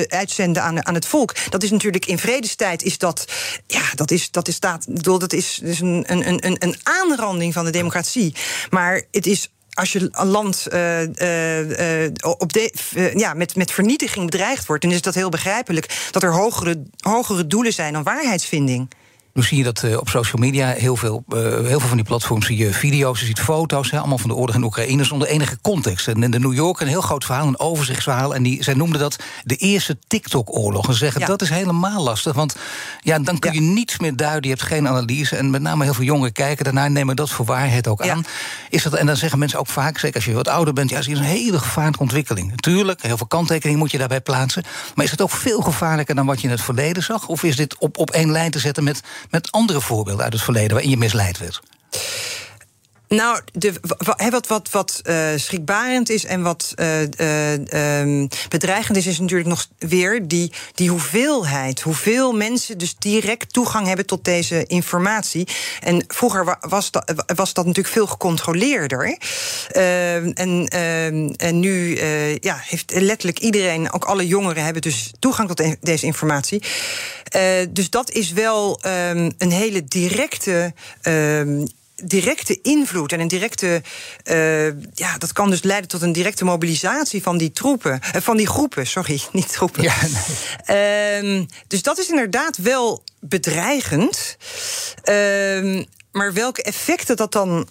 [0.08, 1.36] uitzenden aan, aan het volk.
[1.50, 3.26] Dat is natuurlijk in vredestijd is dat,
[3.68, 6.76] ja, dat is, dat is bedoel, dat is dus een, een, een, een
[7.20, 8.36] aanranding van de democratie.
[8.70, 12.74] Maar het is als je een land uh, uh, op de,
[13.16, 17.48] ja, met, met vernietiging bedreigd wordt, dan is dat heel begrijpelijk dat er hogere, hogere
[17.48, 18.90] doelen zijn dan waarheidsvinding.
[19.34, 22.06] Nu zie je dat uh, op social media heel veel, uh, heel veel van die
[22.06, 25.28] platforms zie je video's, je ziet foto's, hè, allemaal van de oorlog in Oekraïne zonder
[25.28, 26.08] enige context.
[26.08, 28.36] En in de New York een heel groot verhaal, een overzichtsverhaal.
[28.36, 30.88] En die, zij noemden dat de eerste TikTok-oorlog.
[30.88, 31.28] En ze zeggen ja.
[31.28, 32.56] dat is helemaal lastig, want
[33.02, 33.72] ja, dan kun je ja.
[33.74, 35.36] niets meer duiden, je hebt geen analyse.
[35.36, 38.26] En met name heel veel jongeren kijken daarna en nemen dat voor waarheid ook aan.
[38.70, 40.98] Is dat, en dan zeggen mensen ook vaak, zeker als je wat ouder bent, ja,
[40.98, 42.50] is een hele gevaarlijke ontwikkeling.
[42.50, 44.63] Natuurlijk, heel veel kanttekeningen moet je daarbij plaatsen.
[44.96, 47.28] Maar is het ook veel gevaarlijker dan wat je in het verleden zag?
[47.28, 50.42] Of is dit op, op één lijn te zetten met met andere voorbeelden uit het
[50.42, 51.60] verleden waarin je misleid werd?
[53.10, 53.74] Nou, de,
[54.30, 59.50] wat, wat, wat uh, schrikbarend is en wat uh, uh, um, bedreigend is, is natuurlijk
[59.50, 61.82] nog weer die, die hoeveelheid.
[61.82, 65.48] Hoeveel mensen dus direct toegang hebben tot deze informatie.
[65.80, 69.17] En vroeger was dat, was dat natuurlijk veel gecontroleerder.
[69.72, 72.00] Ehm, en, ehm, en nu
[72.39, 76.63] ja, heeft letterlijk iedereen, ook alle jongeren, hebben dus toegang tot deze informatie.
[77.69, 78.80] dus dat is wel
[79.38, 80.74] een hele directe
[82.04, 83.82] directe invloed en een directe.
[84.24, 88.00] Uh, ja, dat kan dus leiden tot een directe mobilisatie van die troepen.
[88.16, 89.84] Uh, van die groepen, sorry, niet troepen.
[89.84, 89.96] Ja,
[90.66, 91.40] nee.
[91.40, 94.38] uh, dus dat is inderdaad wel bedreigend.
[95.04, 97.68] Ehm, maar welke effecten dat dan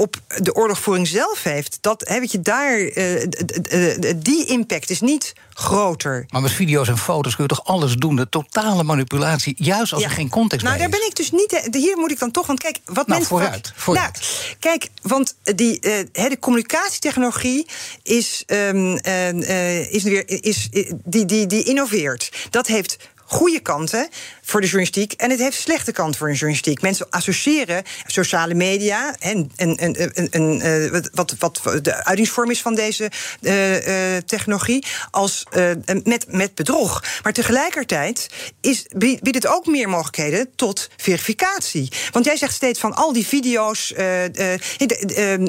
[0.00, 2.78] op de oorlogvoering zelf heeft, dat heb je daar.
[2.80, 6.26] Uh, die impact is niet groter.
[6.28, 8.16] Maar met video's en foto's kun je toch alles doen?
[8.16, 10.08] De totale manipulatie, juist als ja.
[10.08, 10.92] er geen context nou, bij is.
[10.92, 11.82] Nou, daar ben ik dus niet.
[11.82, 12.46] Hier moet ik dan toch.
[12.46, 13.26] Want kijk, wat nou, mensen.
[13.26, 13.72] Vooruit.
[13.76, 14.20] vooruit.
[14.20, 17.66] Nou, kijk, want die, uh, de communicatietechnologie
[18.02, 20.42] is, um, uh, is weer.
[20.44, 20.68] Is,
[21.04, 22.48] die, die, die innoveert.
[22.50, 22.96] Dat heeft
[23.30, 24.08] goede kanten
[24.50, 26.82] voor de journalistiek en het heeft slechte kanten voor de journalistiek.
[26.82, 32.74] Mensen associëren sociale media en, en, en, en, en wat, wat de uitingsvorm is van
[32.74, 33.10] deze
[33.40, 35.70] uh, uh, technologie als uh,
[36.02, 37.04] met, met bedrog.
[37.22, 38.28] Maar tegelijkertijd
[38.60, 41.92] is, biedt het ook meer mogelijkheden tot verificatie.
[42.10, 43.94] Want jij zegt steeds van al die video's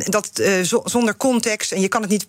[0.05, 0.41] dat
[0.83, 2.25] zonder context en je kan het niet,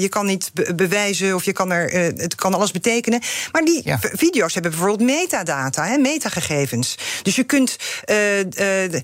[0.00, 3.20] je kan niet bewijzen of je kan er, het kan alles betekenen.
[3.52, 3.98] Maar die ja.
[4.00, 6.94] video's hebben bijvoorbeeld metadata hè, metagegevens.
[7.22, 7.76] Dus je kunt,
[8.10, 8.44] uh, uh,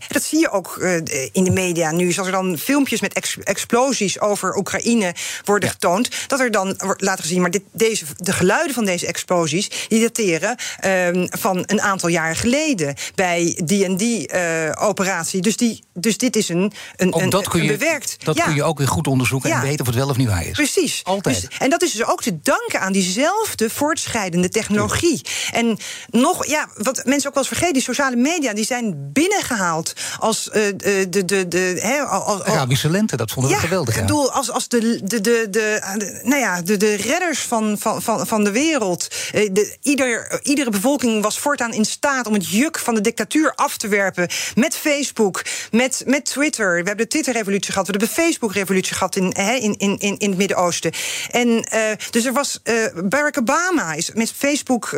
[0.08, 0.96] dat zie je ook uh,
[1.32, 5.74] in de media nu, als er dan filmpjes met ex explosies over Oekraïne worden ja.
[5.74, 9.70] getoond, dat er dan wordt laten gezien, maar dit, deze, de geluiden van deze explosies,
[9.88, 14.30] die dateren ehm, van een aantal jaar geleden bij die en die
[14.78, 15.40] operatie.
[15.40, 18.16] Dus, die, dus dit is een, een, ook een, dat kun je, bewerkt.
[18.24, 18.44] Dat ja.
[18.44, 20.50] kun je ook weer goed onderzoeken en weten of het wel of niet waar is.
[20.50, 21.00] Precies.
[21.04, 21.40] Altijd.
[21.40, 25.20] Dus- en dat is dus ook te danken aan diezelfde voortschrijdende technologie.
[25.52, 25.78] En
[26.10, 30.46] nog, ja, wat mensen ook wel eens vergeten, die sociale media die zijn binnengehaald als
[30.48, 33.94] uh, de, de, de, de hè, als, Arabische lente, dat vonden we ja, geweldig.
[33.94, 34.06] Ik Ja.
[34.06, 38.02] bedoel, als, als de, de, de, de, de, nou ja, de, de redders van, van,
[38.02, 39.08] van, van de wereld.
[39.32, 43.52] Eh, De, ieder, iedere bevolking was voortaan in staat om het juk van de dictatuur
[43.54, 44.28] af te werpen.
[44.54, 46.70] Met Facebook, met, met Twitter.
[46.70, 50.18] We hebben de Twitter-revolutie gehad, we hebben de Facebook-revolutie gehad in, hè, in, in, in,
[50.18, 50.92] in het Midden-Oosten.
[51.30, 52.60] En uh, dus er was.
[52.64, 54.92] Uh, Barack Obama is met Facebook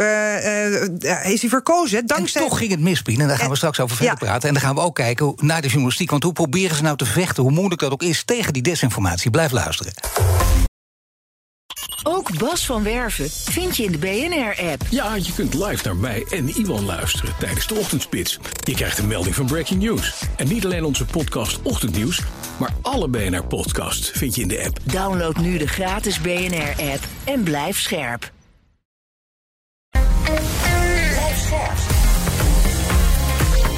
[1.24, 2.06] is hij verkozen.
[2.06, 4.14] Dankzij En toch ging het mis, Pien, en daar gaan En- we straks over verder
[4.14, 4.24] ja.
[4.26, 4.48] praten.
[4.48, 6.10] En dan gaan we ook kijken naar de journalistiek.
[6.10, 8.24] Want hoe proberen ze nou te vechten, hoe moeilijk dat ook is...
[8.24, 9.30] tegen die desinformatie?
[9.30, 9.92] Blijf luisteren.
[12.02, 14.82] Ook Bas van Werven vind je in de BNR-app.
[14.90, 18.38] Ja, je kunt live naar mij en Iwan luisteren tijdens de ochtendspits.
[18.64, 20.22] Je krijgt een melding van Breaking News.
[20.36, 22.20] En niet alleen onze podcast Ochtendnieuws,
[22.58, 24.78] maar alle BNR-podcasts vind je in de app.
[24.84, 28.30] Download nu de gratis BNR-app en blijf scherp.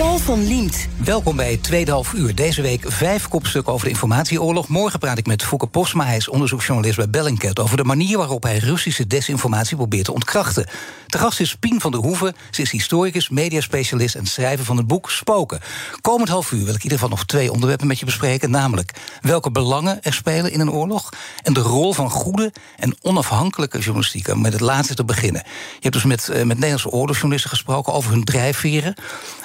[0.00, 0.88] Paul van Liemt.
[1.04, 2.34] Welkom bij het tweede half uur.
[2.34, 4.68] Deze week vijf kopstukken over de informatieoorlog.
[4.68, 6.04] Morgen praat ik met Fouke Posma.
[6.04, 7.58] Hij is onderzoeksjournalist bij Bellingcat...
[7.58, 10.66] over de manier waarop hij Russische desinformatie probeert te ontkrachten.
[11.06, 12.34] Te gast is Pien van der Hoeven.
[12.50, 15.60] Ze is historicus, mediaspecialist en schrijver van het boek Spoken.
[16.00, 18.50] Komend half uur wil ik in ieder geval nog twee onderwerpen met je bespreken.
[18.50, 21.08] Namelijk welke belangen er spelen in een oorlog...
[21.42, 24.28] en de rol van goede en onafhankelijke journalistiek.
[24.28, 25.42] Om met het laatste te beginnen.
[25.46, 27.92] Je hebt dus met, eh, met Nederlandse oorlogsjournalisten gesproken...
[27.92, 28.94] over hun drijfveren...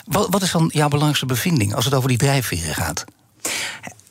[0.06, 3.06] Wat, wat is dan jouw belangrijkste bevinding als het over die drijfveren gaat?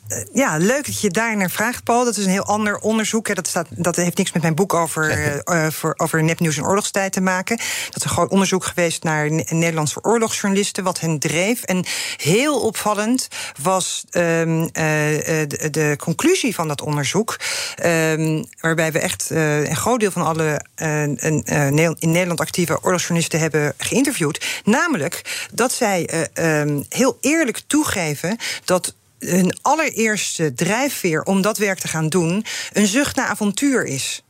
[0.07, 2.05] Eh, ja, leuk dat je daar naar vraagt, Paul.
[2.05, 3.35] Dat is een heel ander onderzoek.
[3.35, 7.11] Dat, staat, dat heeft niks met mijn boek over, uh, voor, over nepnieuws en oorlogstijd
[7.11, 7.57] te maken.
[7.85, 11.63] Dat is een groot onderzoek geweest naar Nederlandse oorlogsjournalisten, wat hen dreef.
[11.63, 11.85] En
[12.17, 13.27] heel opvallend
[13.61, 17.39] was um, uh, de, de, conclusie van dat onderzoek.
[17.85, 20.65] Um, waarbij we echt een groot deel van alle
[21.99, 24.45] in Nederland actieve oorlogsjournalisten hebben geïnterviewd.
[24.63, 28.93] Namelijk dat zij um, heel eerlijk toegeven dat
[29.27, 34.23] hun allereerste drijfveer om dat werk te gaan doen een zucht naar avontuur is.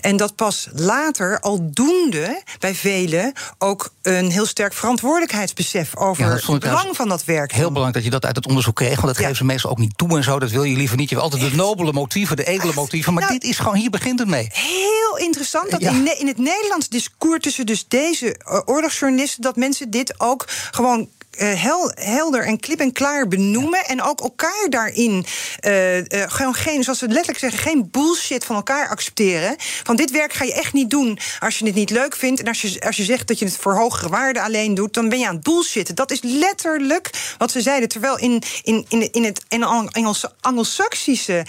[0.00, 6.96] En dat pas later, aldoende bij velen, ook een heel sterk verantwoordelijkheidsbesef over het belang
[6.96, 7.52] van dat werk.
[7.52, 9.78] Heel belangrijk dat je dat uit het onderzoek kreeg, want dat geven ze meestal ook
[9.78, 10.38] niet toe en zo.
[10.38, 11.08] Dat wil je liever niet.
[11.08, 13.12] Je hebt altijd de nobele motieven, de edele motieven.
[13.12, 14.48] Maar nou, dit is gewoon, hier begint het mee.
[14.52, 19.90] Heel interessant dat in, in het Nederlands discours tussen dus deze uh, oorlogsjournalisten, dat mensen
[19.90, 23.84] dit ook gewoon hel, helder en klip en klaar benoemen.
[23.86, 25.24] En ook elkaar daarin
[25.60, 29.54] uh, uh, gewoon geen, zoals we letterlijk zeggen, geen bullshit van elkaar accepteren.
[29.58, 32.40] Van dit werk ga je echt niet doen als je het niet leuk vindt.
[32.40, 35.08] En als je, als je zegt dat je het voor hogere waarde alleen doet, dan
[35.08, 35.94] ben je aan het bullshitten.
[35.94, 37.88] Dat is letterlijk wat ze zeiden.
[37.88, 41.44] Terwijl in, in, in, in het Engelse, Anglo-Saxische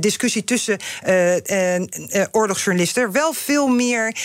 [0.00, 0.78] discussie tussen
[2.30, 4.16] oorlogsjournalisten er wel veel meer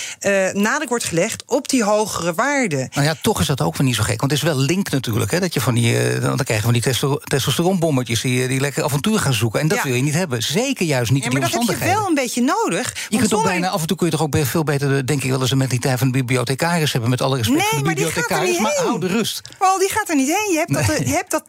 [0.54, 2.90] nadruk wordt gelegd op die hogere waarden.
[2.94, 4.20] Nou ja, toch is dat ook wel niet zo gek.
[4.20, 5.32] Want het is wel link natuurlijk.
[5.32, 9.20] Hè, dat je van die, uh, dan krijgen we die testosteronbommetjes die, die lekker avontuur
[9.20, 9.60] gaan zoeken.
[9.60, 10.44] En dat wil je niet hebben.
[10.44, 11.40] Zeker juist niet ja, in die.
[11.40, 12.94] Maar dat heb je wel een beetje nodig.
[13.10, 15.30] Je kunt toch bijna, af en toe kun je toch ook veel beter, denk ik
[15.30, 17.10] wel eens, een mentaliteit van de bibliothecaris hebben.
[17.10, 18.60] Met alle respect nee, voor de bibliothecaris.
[18.60, 19.42] Maar, maar hou de rust.
[19.58, 20.52] Paul, die gaat er niet heen.
[20.52, 20.86] Je hebt, nee.
[20.86, 21.44] dat, je hebt dat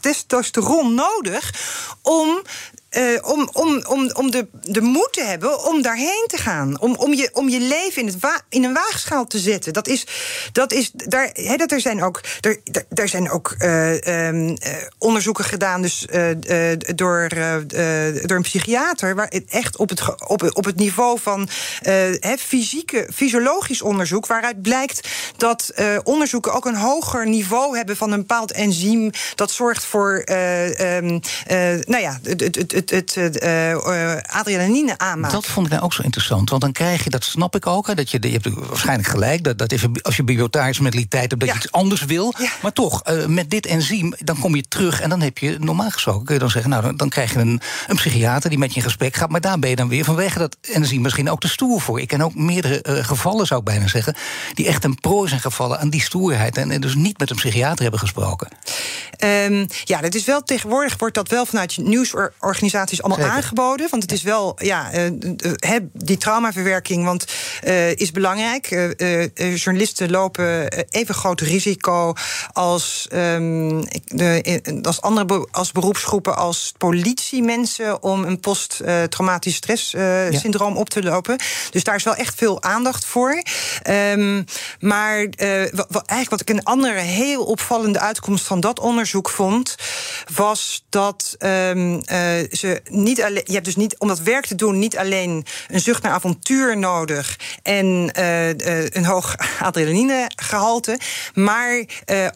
[0.00, 1.54] testosteron nodig
[2.02, 2.42] om
[2.90, 6.80] uh, om, om, om, om de, de moed te hebben om daarheen te gaan.
[6.80, 9.72] Om, om, je, om je leven in, het in een waagschaal te zetten.
[9.72, 10.06] Dat is,
[10.52, 14.56] dat is daar, dat er zijn ook, er, daar zijn ook uh, um, uh,
[14.98, 16.06] onderzoeken gedaan, dus
[16.94, 17.28] door,
[18.26, 21.48] door een psychiater, waar echt op het, op, op het niveau van
[22.38, 25.72] fysieke, fysiologisch onderzoek, waaruit blijkt dat
[26.02, 29.10] onderzoeken ook een hoger niveau hebben van een bepaald enzym.
[29.34, 31.20] Dat zorgt voor, um,
[31.86, 35.32] nou ja, het, het, het uh, adrenaline aanmaakt.
[35.32, 36.50] Dat vond ik nou ook zo interessant.
[36.50, 39.44] Want dan krijg je, dat snap ik ook, hè, dat je, je hebt waarschijnlijk gelijk...
[39.44, 41.54] dat, dat even, als je bibliothecaris mentaliteit hebt, dat ja.
[41.54, 42.34] je iets anders wil.
[42.38, 42.50] Ja.
[42.62, 45.00] Maar toch, uh, met dit enzym, dan kom je terug...
[45.00, 46.70] en dan heb je, normaal gesproken, kun je dan zeggen...
[46.70, 49.30] nou, dan, dan krijg je een, een psychiater die met je in gesprek gaat...
[49.30, 52.00] maar daar ben je dan weer vanwege dat enzym misschien ook te stoer voor.
[52.00, 54.16] Ik ken ook meerdere uh, gevallen, zou ik bijna zeggen...
[54.54, 56.56] die echt een prooi zijn gevallen aan die stoerheid...
[56.56, 58.48] en, en dus niet met een psychiater hebben gesproken.
[59.24, 61.76] Um, ja, dat is wel tegenwoordig wordt dat wel vanuit
[62.70, 63.36] nieuwsorganisaties allemaal Zeker.
[63.36, 63.88] aangeboden.
[63.90, 67.24] Want het is wel, ja, uh, die traumaverwerking want,
[67.64, 68.66] uh, is belangrijk.
[69.54, 72.12] journalisten lopen even groot risico
[72.52, 80.80] als, um, de, als andere als beroepsgroepen als politiemensen om een posttraumatisch stresssyndroom ja.
[80.80, 81.38] op te lopen.
[81.70, 83.42] Dus daar is wel echt veel aandacht voor.
[83.90, 84.44] Um,
[84.80, 85.26] maar
[85.70, 89.76] wat, eigenlijk wat ik een andere heel opvallende uitkomst van dat onderzoek onderzoek vond,
[90.34, 92.50] was dat um, uh,
[92.88, 93.42] niet alleen.
[93.44, 96.78] Je hebt dus niet om dat werk te doen niet alleen een zucht naar avontuur
[96.78, 98.54] nodig en uh, uh,
[98.88, 100.98] een hoog adrenalinegehalte,
[101.34, 101.84] maar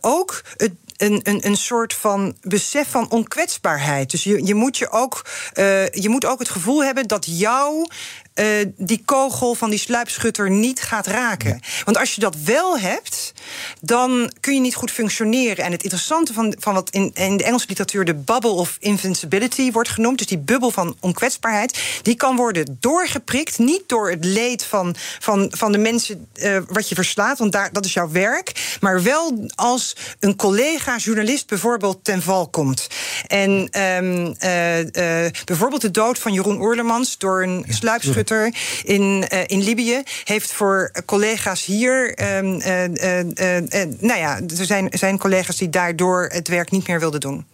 [0.00, 4.10] ook het een, een, een soort van besef van onkwetsbaarheid.
[4.10, 7.86] Dus je, je, moet, je, ook, uh, je moet ook het gevoel hebben dat jou
[8.34, 11.60] uh, die kogel van die sluipschutter niet gaat raken.
[11.84, 13.32] Want als je dat wel hebt,
[13.80, 15.64] dan kun je niet goed functioneren.
[15.64, 19.72] En het interessante van, van wat in, in de Engelse literatuur de bubble of invincibility
[19.72, 24.64] wordt genoemd, dus die bubbel van onkwetsbaarheid, die kan worden doorgeprikt, niet door het leed
[24.64, 28.76] van, van, van de mensen uh, wat je verslaat, want daar, dat is jouw werk,
[28.80, 32.86] maar wel als een collega journalist bijvoorbeeld ten val komt.
[33.26, 33.50] En
[33.80, 37.72] um, uh, bijvoorbeeld de dood van Jeroen Oerlemans door een ja.
[37.72, 42.18] sluipschutter in, uh, in Libië heeft voor collega's hier.
[42.36, 47.20] Um, uh, nou ja, er zijn, zijn collega's die daardoor het werk niet meer wilden
[47.20, 47.46] doen.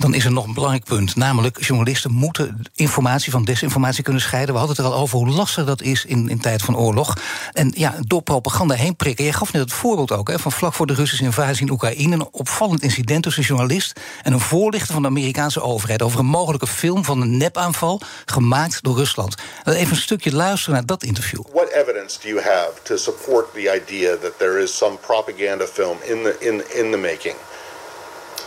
[0.00, 1.16] Dan is er nog een belangrijk punt.
[1.16, 4.52] Namelijk, journalisten moeten informatie van desinformatie kunnen scheiden.
[4.54, 7.16] We hadden het er al over hoe lastig dat is in, in tijd van oorlog.
[7.52, 9.24] En ja, door propaganda heen prikken.
[9.24, 12.14] Je gaf net het voorbeeld ook hè, van vlak voor de Russische invasie in Oekraïne.
[12.14, 16.02] Een opvallend incident tussen journalist en een voorlichter van de Amerikaanse overheid.
[16.02, 19.34] over een mogelijke film van een nepaanval gemaakt door Rusland.
[19.64, 21.42] Even een stukje luisteren naar dat interview.
[21.52, 25.96] What evidence do you have to support the idea that there is some propaganda film
[26.02, 27.34] in the, in, in the making?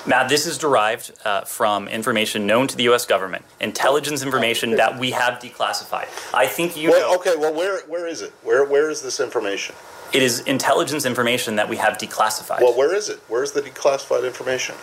[0.06, 3.06] Matt, this is derived uh, from information known to the U.S.
[3.06, 6.08] government, intelligence information that we have declassified.
[6.34, 7.20] I think you well, know.
[7.20, 8.34] Okay, well, where, where is it?
[8.44, 9.76] Where, where is this information?
[10.12, 12.62] It is intelligence information that we have declassified.
[12.62, 13.20] Well, where is it?
[13.30, 14.76] Where's the declassified information?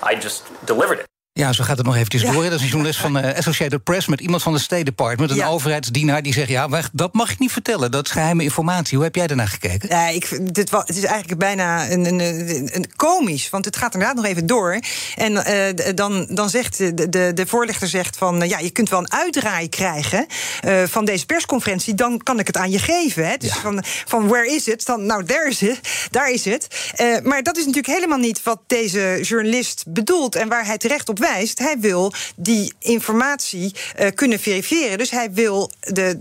[0.00, 1.06] I just delivered it.
[1.38, 2.42] Ja, zo gaat het nog eventjes door.
[2.42, 5.36] Dat is een journalist van uh, Associated Press met iemand van de State Department, een
[5.36, 5.48] ja.
[5.48, 7.90] overheidsdienaar, die zegt: Ja, dat mag ik niet vertellen.
[7.90, 8.96] Dat is geheime informatie.
[8.96, 9.88] Hoe heb jij daarnaar gekeken?
[9.88, 13.92] Ja, ik, dit, het is eigenlijk bijna een, een, een, een, komisch, want het gaat
[13.92, 14.78] inderdaad nog even door.
[15.16, 18.88] En uh, dan, dan zegt de, de, de voorlichter zegt van: uh, Ja, je kunt
[18.88, 20.26] wel een uitdraai krijgen
[20.86, 23.28] van deze persconferentie, dan kan ik het aan je geven.
[23.28, 23.36] Hè?
[23.36, 23.60] Dus ja.
[23.60, 24.86] van, van where is it?
[24.86, 25.80] Dan, nou, there is it.
[26.10, 26.66] Daar is het.
[27.22, 31.18] maar dat is natuurlijk helemaal niet wat deze journalist bedoelt en waar hij terecht op
[31.18, 31.26] wijst.
[31.54, 34.98] Hij wil die informatie uh, kunnen verifiëren.
[34.98, 36.16] Dus hij wil de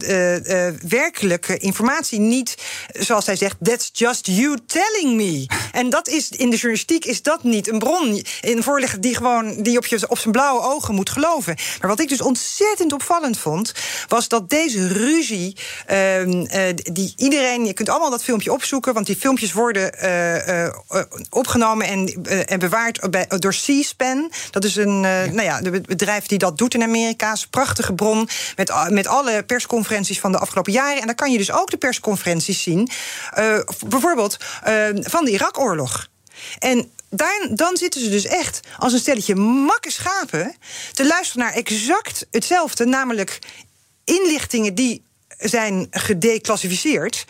[0.81, 2.57] uh, werkelijke informatie niet,
[2.91, 5.45] zoals hij zegt, that's just you telling me.
[5.71, 9.63] En dat is in de journalistiek is dat niet een bron, een voorligger die gewoon
[9.63, 11.55] die op, je, op zijn blauwe ogen moet geloven.
[11.79, 13.73] Maar wat ik dus ontzettend opvallend vond,
[14.07, 16.45] was dat deze ruzie, ehm,
[16.83, 19.93] die iedereen, je kunt allemaal dat filmpje opzoeken, want die filmpjes worden
[21.29, 24.31] opgenomen en, en bewaard bij, door C-SPAN.
[24.51, 25.25] Dat is een ja.
[25.25, 27.33] nou ja, de bedrijf die dat doet in Amerika.
[27.33, 30.99] is een prachtige bron met, met alle persconferenties van de afgelopen jaren.
[30.99, 32.89] En dan kan je dus ook de persconferenties zien.
[33.37, 36.07] Uh, bijvoorbeeld uh, van de Irak-oorlog.
[36.59, 40.55] En daar, dan zitten ze dus echt als een stelletje makke schapen
[40.91, 43.39] te luisteren naar exact hetzelfde, namelijk
[44.03, 45.05] inlichtingen die
[45.37, 47.25] zijn gedeclassificeerd.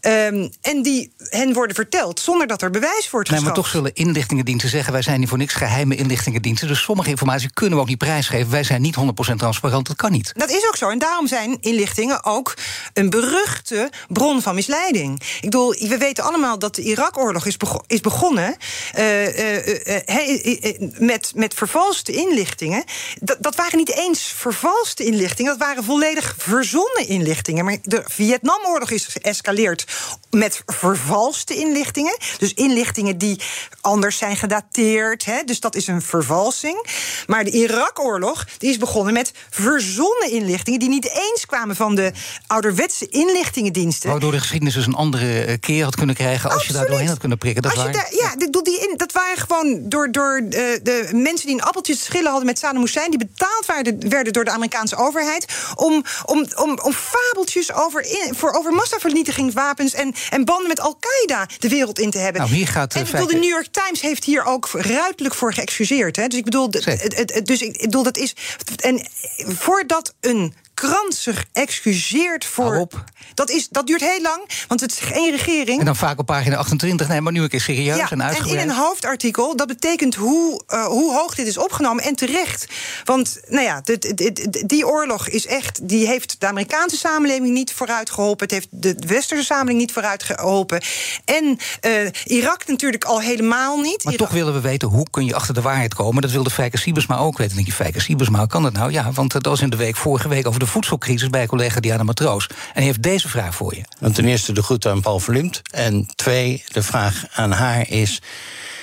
[0.00, 3.94] Um, en die hen worden verteld zonder dat er bewijs wordt nee, maar toch zullen
[3.94, 4.92] inlichtingendiensten zeggen...
[4.92, 6.68] wij zijn hier voor niks geheime inlichtingendiensten...
[6.68, 8.50] dus sommige informatie kunnen we ook niet prijsgeven.
[8.50, 8.96] Wij zijn niet
[9.32, 10.32] 100% transparant, dat kan niet.
[10.34, 10.88] Dat is ook zo.
[10.88, 12.54] En daarom zijn inlichtingen ook
[12.92, 15.20] een beruchte bron van misleiding.
[15.20, 18.56] Ik bedoel, we weten allemaal dat de Irak-oorlog is, bego is, begonnen...
[18.98, 22.84] Uh, uh, uh, met, met vervalste inlichtingen.
[23.20, 25.58] Dat, dat waren niet eens vervalste inlichtingen...
[25.58, 27.64] dat waren volledig verzonnen inlichtingen.
[27.64, 29.85] Maar de Vietnamoorlog is geëscaleerd
[30.30, 32.16] met vervalste inlichtingen.
[32.38, 33.40] Dus inlichtingen die
[33.80, 35.24] anders zijn gedateerd.
[35.24, 36.86] Hè, dus dat is een vervalsing.
[37.26, 40.80] Maar de Irak-oorlog die is begonnen met verzonnen inlichtingen...
[40.80, 42.12] die niet eens kwamen van de
[42.46, 44.10] ouderwetse inlichtingendiensten.
[44.10, 46.44] Waardoor de geschiedenis dus een andere keer had kunnen krijgen...
[46.50, 46.72] als Absoluut.
[46.72, 47.62] je daar doorheen had kunnen prikken.
[47.62, 51.56] Dat als je daar, ja, die, dat waren gewoon door, door de, de mensen die
[51.56, 53.10] een appeltje te schillen hadden met Saddam Hussein...
[53.10, 55.44] die betaald werden, werden door de Amerikaanse overheid...
[55.74, 61.48] om, om, om, om fabeltjes over, in, voor, over massavernietigingswapens en, en banden met Al-Qaeda
[61.58, 62.40] de wereld in te hebben.
[62.40, 65.52] Nou, hier gaat, en ik bedoel, de New York Times heeft hier ook ruidelijk voor
[65.52, 66.16] geëxcuseerd.
[66.16, 66.26] Hè?
[66.26, 68.34] Dus ik bedoel, dus ik bedoel, dat is.
[68.76, 72.86] En voordat een krant zich excuseert voor.
[73.34, 75.78] Dat, is, dat duurt heel lang, want het is geen regering.
[75.78, 77.08] En dan vaak op pagina 28.
[77.08, 78.56] Nee, maar nu een keer serieus ja, en uitgebreid.
[78.56, 82.04] En in een hoofdartikel, dat betekent hoe, uh, hoe hoog dit is opgenomen.
[82.04, 82.66] En terecht.
[83.04, 85.88] Want, nou ja, dit, dit, die oorlog is echt.
[85.88, 88.46] Die heeft de Amerikaanse samenleving niet vooruit geholpen.
[88.46, 90.82] Het heeft de westerse samenleving niet vooruit geholpen.
[91.24, 94.04] En uh, Irak natuurlijk al helemaal niet.
[94.04, 94.26] Maar Irak...
[94.26, 96.22] toch willen we weten hoe kun je achter de waarheid komen.
[96.22, 97.54] Dat wilde Fijke Siebersma ook weten.
[97.54, 98.92] Dan denk je, Fijke Siebersma, hoe kan dat nou?
[98.92, 102.02] Ja, want dat was in de week vorige week over de voedselcrisis bij collega Diana
[102.02, 102.48] Matroos.
[102.74, 103.82] En heeft deze vraag voor je.
[104.00, 105.62] Want ten eerste de groet aan Paul Verlimt.
[105.70, 108.22] En twee, de vraag aan haar is.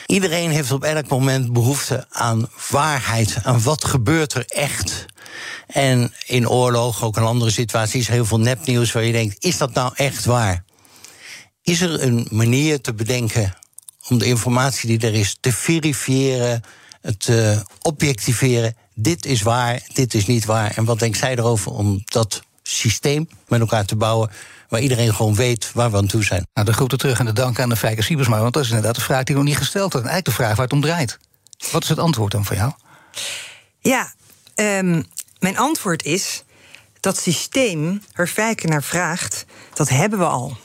[0.05, 3.37] Iedereen heeft op elk moment behoefte aan waarheid.
[3.43, 5.05] Aan wat gebeurt er echt?
[5.67, 9.73] En in oorlog, ook in andere situaties, heel veel nepnieuws waar je denkt: is dat
[9.73, 10.63] nou echt waar?
[11.61, 13.53] Is er een manier te bedenken
[14.09, 16.63] om de informatie die er is te verifiëren,
[17.17, 18.75] te objectiveren?
[18.93, 20.71] Dit is waar, dit is niet waar.
[20.77, 24.31] En wat denkt zij erover om dat systeem met elkaar te bouwen
[24.69, 26.47] waar iedereen gewoon weet waar we aan toe zijn.
[26.53, 28.39] Nou, de groeten terug en de dank aan de Fijke Siebersma...
[28.39, 30.01] want dat is inderdaad de vraag die nog niet gesteld had.
[30.01, 31.19] En eigenlijk de vraag waar het om draait.
[31.71, 32.71] Wat is het antwoord dan van jou?
[33.79, 34.13] Ja,
[34.55, 35.05] um,
[35.39, 36.43] mijn antwoord is...
[36.99, 40.57] dat systeem waar Fijke naar vraagt, dat hebben we al.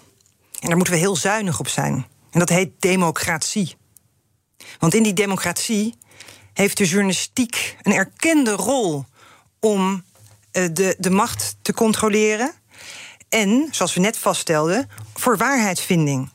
[0.60, 2.06] En daar moeten we heel zuinig op zijn.
[2.30, 3.76] En dat heet democratie.
[4.78, 5.94] Want in die democratie
[6.58, 9.04] heeft de journalistiek een erkende rol...
[9.60, 10.04] om
[10.50, 12.52] de, de macht te controleren
[13.28, 16.30] en, zoals we net vaststelden, voor waarheidsvinding.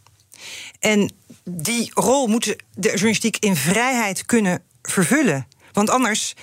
[0.79, 1.12] En
[1.43, 5.47] die rol moet de journalistiek in vrijheid kunnen vervullen.
[5.71, 6.33] Want anders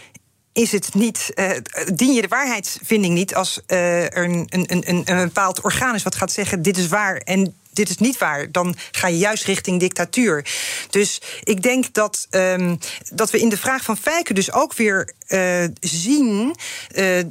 [0.52, 1.50] is het niet, uh,
[1.94, 6.02] dien je de waarheidsvinding niet als uh, er een, een, een, een bepaald orgaan is
[6.02, 9.44] wat gaat zeggen: dit is waar en dit is niet waar, dan ga je juist
[9.44, 10.46] richting dictatuur.
[10.90, 12.78] Dus ik denk dat, um,
[13.12, 16.56] dat we in de vraag van Fijken dus ook weer uh, zien,
[16.94, 17.24] uh, uh,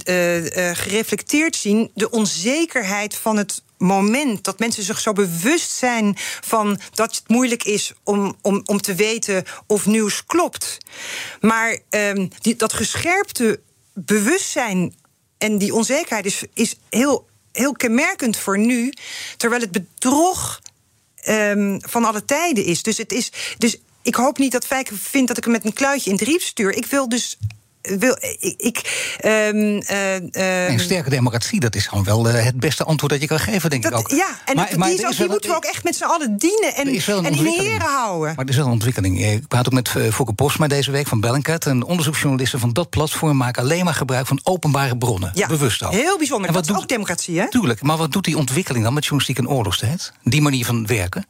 [0.73, 7.15] gereflecteerd zien, de onzekerheid van het moment dat mensen zich zo bewust zijn van dat
[7.15, 10.78] het moeilijk is om, om, om te weten of nieuws klopt.
[11.41, 13.60] Maar um, die, dat gescherpte
[13.93, 14.95] bewustzijn
[15.38, 17.28] en die onzekerheid is, is heel
[17.60, 18.93] heel kenmerkend voor nu,
[19.38, 20.62] terwijl het bedrog
[21.28, 22.84] um, van alle tijden is.
[22.84, 23.32] Dus, het is.
[23.58, 26.28] dus ik hoop niet dat Fijke vindt dat ik hem met een kluitje in het
[26.28, 26.76] riep stuur.
[26.76, 27.38] Ik wil dus
[27.97, 28.78] wil, ik, ik
[29.25, 29.82] um,
[30.36, 33.39] uh, een sterke democratie, dat is gewoon wel uh, het beste antwoord dat je kan
[33.39, 34.10] geven, denk dat, ik ook.
[34.10, 36.38] Ja, en maar, die, maar is ook, die moeten we ook echt met z'n allen
[36.38, 36.88] dienen en,
[37.25, 38.36] en in ere houden.
[38.36, 39.25] Maar er is wel een ontwikkeling.
[39.25, 41.65] Ik praat ook met Fouke Posma deze week van Bellingcat.
[41.65, 45.31] Een onderzoeksjournalisten van dat platform maken alleen maar gebruik van openbare bronnen.
[45.33, 45.92] Ja, bewust al.
[45.92, 46.48] Heel bijzonder.
[46.48, 47.50] En wat dat doet, is ook democratie, hè?
[47.50, 50.13] Tuurlijk, maar wat doet die ontwikkeling dan met journalistiek en oorlogstijd?
[50.23, 51.25] Die manier van werken?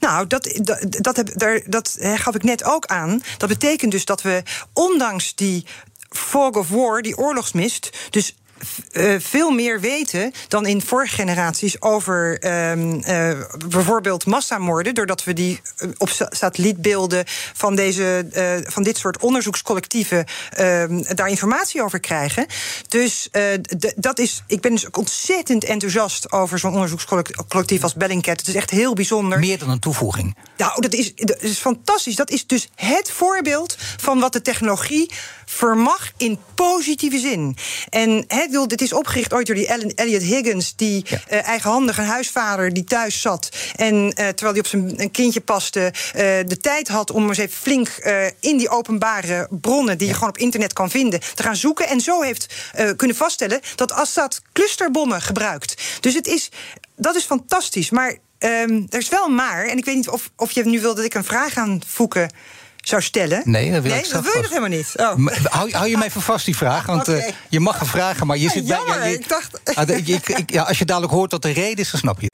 [0.00, 3.22] Nou, dat, dat, heb, daar, dat gaf ik net ook aan.
[3.38, 4.42] Dat betekent dus dat we,
[4.72, 5.66] ondanks die
[6.10, 8.34] fog of war, die oorlogsmist, dus
[8.92, 15.32] uh, veel meer weten dan in vorige generaties over uh, uh, bijvoorbeeld massamoorden, doordat we
[15.32, 15.60] die
[15.96, 18.26] op satellietbeelden van, deze,
[18.66, 22.46] van dit soort onderzoekscollectieven ehm, daar informatie over krijgen.
[22.88, 23.28] Dus
[23.96, 28.38] dat is, ik ben dus ontzettend enthousiast over zo'n onderzoekscollectief als Bellingcat.
[28.38, 29.38] Het is echt heel bijzonder.
[29.38, 30.36] Meer dan een toevoeging.
[30.56, 32.16] Nou, dat is, dat is fantastisch.
[32.16, 35.10] Dat is dus het voorbeeld van wat de technologie
[35.44, 37.56] vermag in positieve zin.
[37.88, 41.20] En he, bedoel, dit is opgericht ooit door die Elliot Higgins, die ja.
[41.30, 43.48] uh, eigenhandig een huisvader die thuis zat.
[43.76, 47.56] En uh, terwijl hij op zijn kindje paste, uh, de tijd had om eens even
[47.56, 47.88] flink
[48.40, 50.12] in die openbare bronnen, die ja.
[50.12, 51.88] je gewoon op internet kan vinden, te gaan zoeken.
[51.88, 52.54] En zo heeft
[52.96, 55.82] kunnen vaststellen dat Assad clusterbommen gebruikt.
[56.00, 56.48] Dus het is,
[56.96, 57.90] dat is fantastisch.
[57.90, 60.94] Maar um, er is wel maar, en ik weet niet of, of je nu wil
[60.94, 62.30] dat ik een vraag aan voeken
[62.88, 63.42] zou stellen.
[63.44, 64.48] Nee, dat wil nee, ik dat wil je vast.
[64.48, 64.92] helemaal niet.
[64.96, 65.26] Oh.
[65.44, 67.20] Hou, hou, je mij even vast die vraag, want okay.
[67.20, 68.98] uh, je mag een vragen, maar je zit Jammer, bij.
[68.98, 69.60] Ja, je, ik dacht.
[69.76, 72.20] Ah, de, ik, ik, ja, als je dadelijk hoort dat de reden is, dan snap
[72.20, 72.30] je.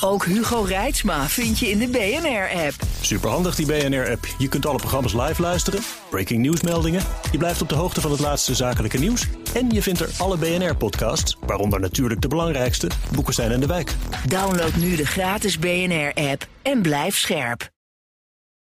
[0.00, 2.74] Ook Hugo Reitsma vind je in de BNR-app.
[3.00, 4.26] Superhandig die BNR-app.
[4.38, 7.02] Je kunt alle programma's live luisteren, breaking nieuwsmeldingen.
[7.32, 9.26] Je blijft op de hoogte van het laatste zakelijke nieuws.
[9.54, 13.94] En je vindt er alle BNR-podcasts, waaronder natuurlijk de belangrijkste, Boeken zijn in de wijk.
[14.26, 17.70] Download nu de gratis BNR-app en blijf scherp.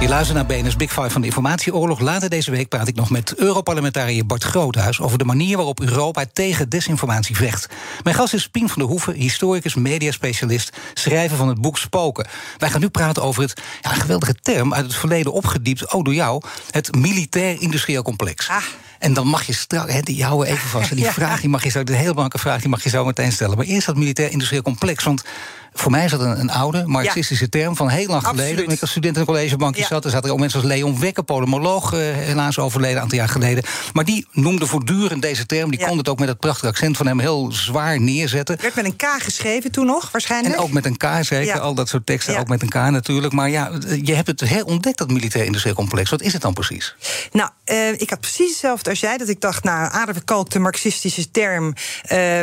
[0.00, 2.00] Je luistert naar BNS Big Five van de informatieoorlog.
[2.00, 5.00] Later deze week praat ik nog met Europarlementariër Bart Groothuis...
[5.00, 7.68] over de manier waarop Europa tegen desinformatie vecht.
[8.02, 10.76] Mijn gast is Pien van der Hoeven, historicus, mediaspecialist...
[10.94, 12.26] schrijver van het boek Spoken.
[12.58, 14.74] Wij gaan nu praten over het ja, geweldige term...
[14.74, 16.42] uit het verleden opgediept, ook door jou...
[16.70, 18.48] het militair-industrieel complex.
[18.48, 18.62] Ah.
[18.98, 20.90] En dan mag je straks, hè, die houden even vast.
[20.90, 21.12] En die Ja.
[21.12, 23.56] vraag, die mag je zo, de heel belangrijke vraag, die mag je zo meteen stellen.
[23.56, 25.04] Maar eerst dat militair-industrieel complex.
[25.04, 25.24] Want
[25.72, 28.64] voor mij is dat een, een oude marxistische term van heel lang geleden.
[28.64, 29.86] Toen ik als student in een collegebankje Ja.
[29.86, 33.28] zat, er zaten ook mensen als Leon Wekker, polemoloog, eh, helaas overleden een aantal jaar
[33.28, 33.64] geleden.
[33.92, 35.70] Maar die noemde voortdurend deze term.
[35.70, 35.86] Die Ja.
[35.86, 38.58] kon het ook met het prachtige accent van hem heel zwaar neerzetten.
[38.60, 40.54] Werd met een K geschreven toen nog, waarschijnlijk.
[40.54, 43.32] En ook met een K zeker, al dat soort teksten, ook met een K natuurlijk.
[43.32, 43.70] Maar ja,
[44.02, 46.10] je hebt het heel ontdekt, dat militair-industrieel complex.
[46.10, 46.94] Wat is het dan precies?
[47.32, 49.16] Nou, eh, ik had precies hetzelfde als jij.
[49.16, 51.74] Dat ik dacht, nou, aardeverkalkte marxistische term...
[52.02, 52.40] eh,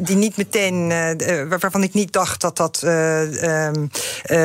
[0.00, 0.88] die niet meteen...
[1.48, 2.67] waarvan ik niet dacht dat dat...
[2.76, 3.86] eh, ehm,
[4.22, 4.38] eh,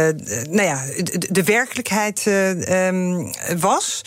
[0.50, 0.84] nou ja,
[1.30, 4.02] de, werkelijkheid eh, ehm, was.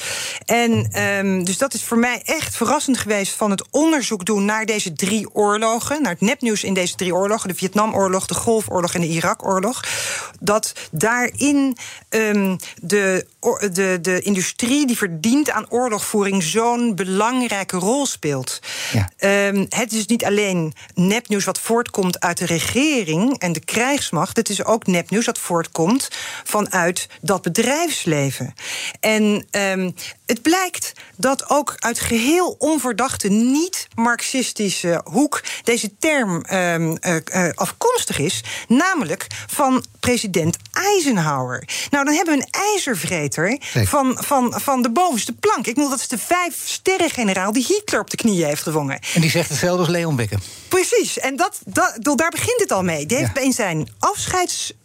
[0.45, 3.33] En ehm, dus dat is voor mij echt verrassend geweest...
[3.33, 6.03] van het onderzoek doen naar deze drie oorlogen...
[6.03, 7.49] naar het nepnieuws in deze drie oorlogen...
[7.49, 9.85] de Vietnamoorlog, de Golfoorlog en de Irakoorlog...
[10.41, 11.77] dat daarin
[12.83, 13.27] de,
[13.73, 16.43] de, de industrie die verdient aan oorlogvoering...
[16.43, 18.61] zo'n belangrijke rol speelt.
[18.93, 19.11] Ja.
[19.17, 24.37] Ehm, het is niet alleen nepnieuws wat voortkomt uit de regering en de krijgsmacht.
[24.37, 26.09] Het is ook nepnieuws dat voortkomt
[26.45, 28.55] vanuit dat bedrijfsleven.
[29.01, 29.91] En ehm,
[30.27, 38.19] het blijkt dat ook uit geheel onverdachte, niet-marxistische hoek deze term ehm, eh, eh, afkomstig
[38.19, 41.69] is, namelijk van president Eisenhower.
[41.91, 43.89] Nou, dan hebben we een ijzervreter Zeker.
[43.89, 45.67] van, van, van de bovenste plank.
[45.67, 48.99] Ik bedoel, dat is de vijf-sterren-generaal die Hitler op de knieën heeft gedwongen.
[49.15, 50.39] En die zegt hetzelfde als Leon Wekker.
[50.69, 53.07] Precies, en dat, dat, daar begint het al mee.
[53.07, 53.43] Die heeft Ja.
[53.43, 53.89] in zijn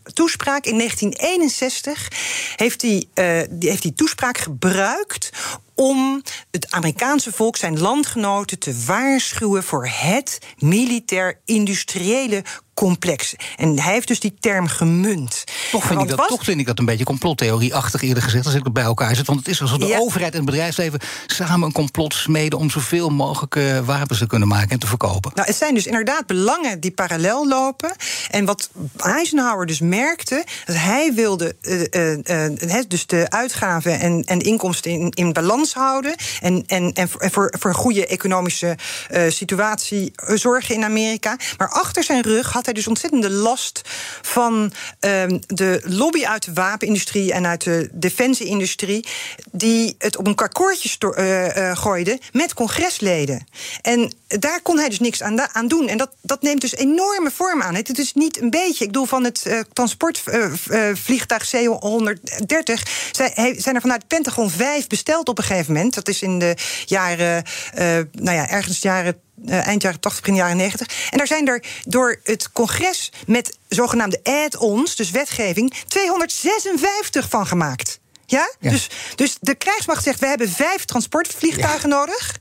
[0.04, 2.08] afscheidstoespraak in 1961
[2.56, 5.30] heeft hij, eh, die heeft die toespraak gebruikt
[5.76, 6.22] om
[6.52, 12.44] het Amerikaanse volk, zijn landgenoten, te waarschuwen voor het militair-industriële
[12.74, 13.36] complex.
[13.58, 15.44] En hij heeft dus die term gemunt.
[15.72, 18.46] Toch vind, ik dat, toch vind ik dat een beetje complottheorieachtig eerder gezegd...
[18.46, 19.28] als ik het bij elkaar zet.
[19.28, 21.00] Want het is alsof de overheid en het bedrijfsleven...
[21.28, 25.32] samen een complot smeden om zoveel mogelijk uh, wapens te kunnen maken en te verkopen.
[25.36, 27.96] Nou, het zijn dus inderdaad belangen die parallel lopen.
[28.30, 30.46] En wat Eisenhower dus merkte...
[30.66, 32.12] dat hij wilde uh,
[32.70, 36.16] uh, dus de uitgaven en, en inkomsten in, in balans houden...
[36.42, 38.78] en, en, en voor, voor een goede economische
[39.28, 41.38] situatie zorgen in Amerika.
[41.58, 43.82] Maar achter zijn rug had hij dus ontzettende last
[44.22, 49.06] van uh, de lobby uit de wapenindustrie en uit de defensieindustrie,
[49.52, 53.48] die het op een kakkoordje uh, uh, gooide met congresleden.
[53.82, 55.88] En daar kon hij dus niks aan, aan, doen.
[55.88, 57.76] En dat, dat neemt dus enorme vorm aan.
[57.76, 58.84] Het is niet een beetje.
[58.84, 61.54] Ik bedoel, van het uh, transportvliegtuig C-130
[63.58, 65.94] zijn er vanuit het Pentagon vijf besteld op een gegeven moment.
[65.94, 66.56] Dat is in de
[66.86, 67.44] jaren,
[68.12, 71.10] nou ja, ergens jaren eind jaren 80, begin jaren 90.
[71.10, 78.00] En daar zijn er door het congres met zogenaamde add-ons, dus wetgeving, 256 van gemaakt.
[78.26, 78.52] Ja?
[78.60, 82.36] Dus, dus de krijgsmacht zegt: we hebben vijf transportvliegtuigen nodig.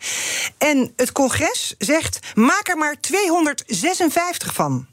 [0.58, 4.86] En het congres zegt: maak er maar 256 van.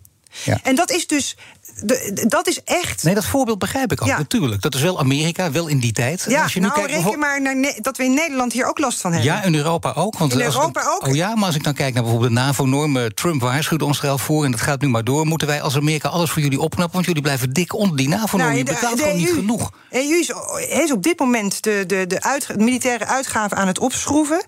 [0.43, 0.59] Ja.
[0.63, 1.35] En dat is dus
[1.83, 3.03] de, dat is echt.
[3.03, 4.17] Nee, dat voorbeeld begrijp ik ook, ja.
[4.17, 4.61] natuurlijk.
[4.61, 6.25] Dat is wel Amerika, wel in die tijd.
[6.27, 8.79] Ja, als je nu nou, kijkt, reken maar naar dat we in Nederland hier ook
[8.79, 9.31] last van hebben.
[9.31, 10.17] Ja, in Europa ook.
[10.17, 11.07] Want in Europa ook.
[11.07, 13.15] Oh ja, maar als ik dan kijk naar bijvoorbeeld de NAVO-normen...
[13.15, 15.25] Trump waarschuwde ons er al voor en dat gaat nu maar door...
[15.25, 16.93] moeten wij als Amerika alles voor jullie opknappen...
[16.93, 18.55] want jullie blijven dik onder die NAVO-normen.
[18.55, 19.71] Nou, je betaalt gewoon niet genoeg.
[19.89, 20.31] EU is,
[20.69, 24.43] is, op dit moment de, de, de, uit, militaire uitgaven aan het opschroeven.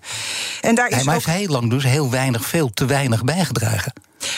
[0.60, 1.24] En daar is hij, maar ook...
[1.24, 3.92] heeft heel lang dus heel weinig, veel te weinig bijgedragen.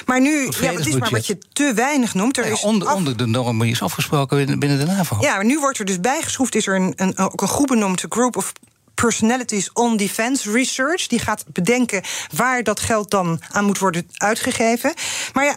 [0.07, 2.39] Maar nu, ja, het is maar wat je te weinig noemt.
[2.39, 5.17] Er is onder, onder de normen is afgesproken binnen de NAVO.
[5.21, 6.55] Ja, maar nu wordt er dus bijgeschroefd.
[6.55, 8.53] Is er een, een, ook een groep benoemd, de Group of
[8.95, 11.07] Personalities on Defense Research.
[11.07, 12.03] Die gaat bedenken
[12.35, 14.95] waar dat geld dan aan moet worden uitgegeven.
[15.33, 15.57] Maar ja,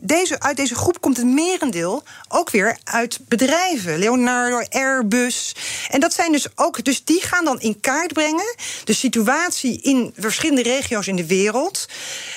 [0.00, 3.98] deze, uit deze groep komt het merendeel ook weer uit bedrijven.
[3.98, 5.54] Leonardo, Airbus.
[5.88, 6.84] En dat zijn dus ook.
[6.84, 8.54] Dus die gaan dan in kaart brengen
[8.84, 11.88] de situatie in verschillende regio's in de wereld.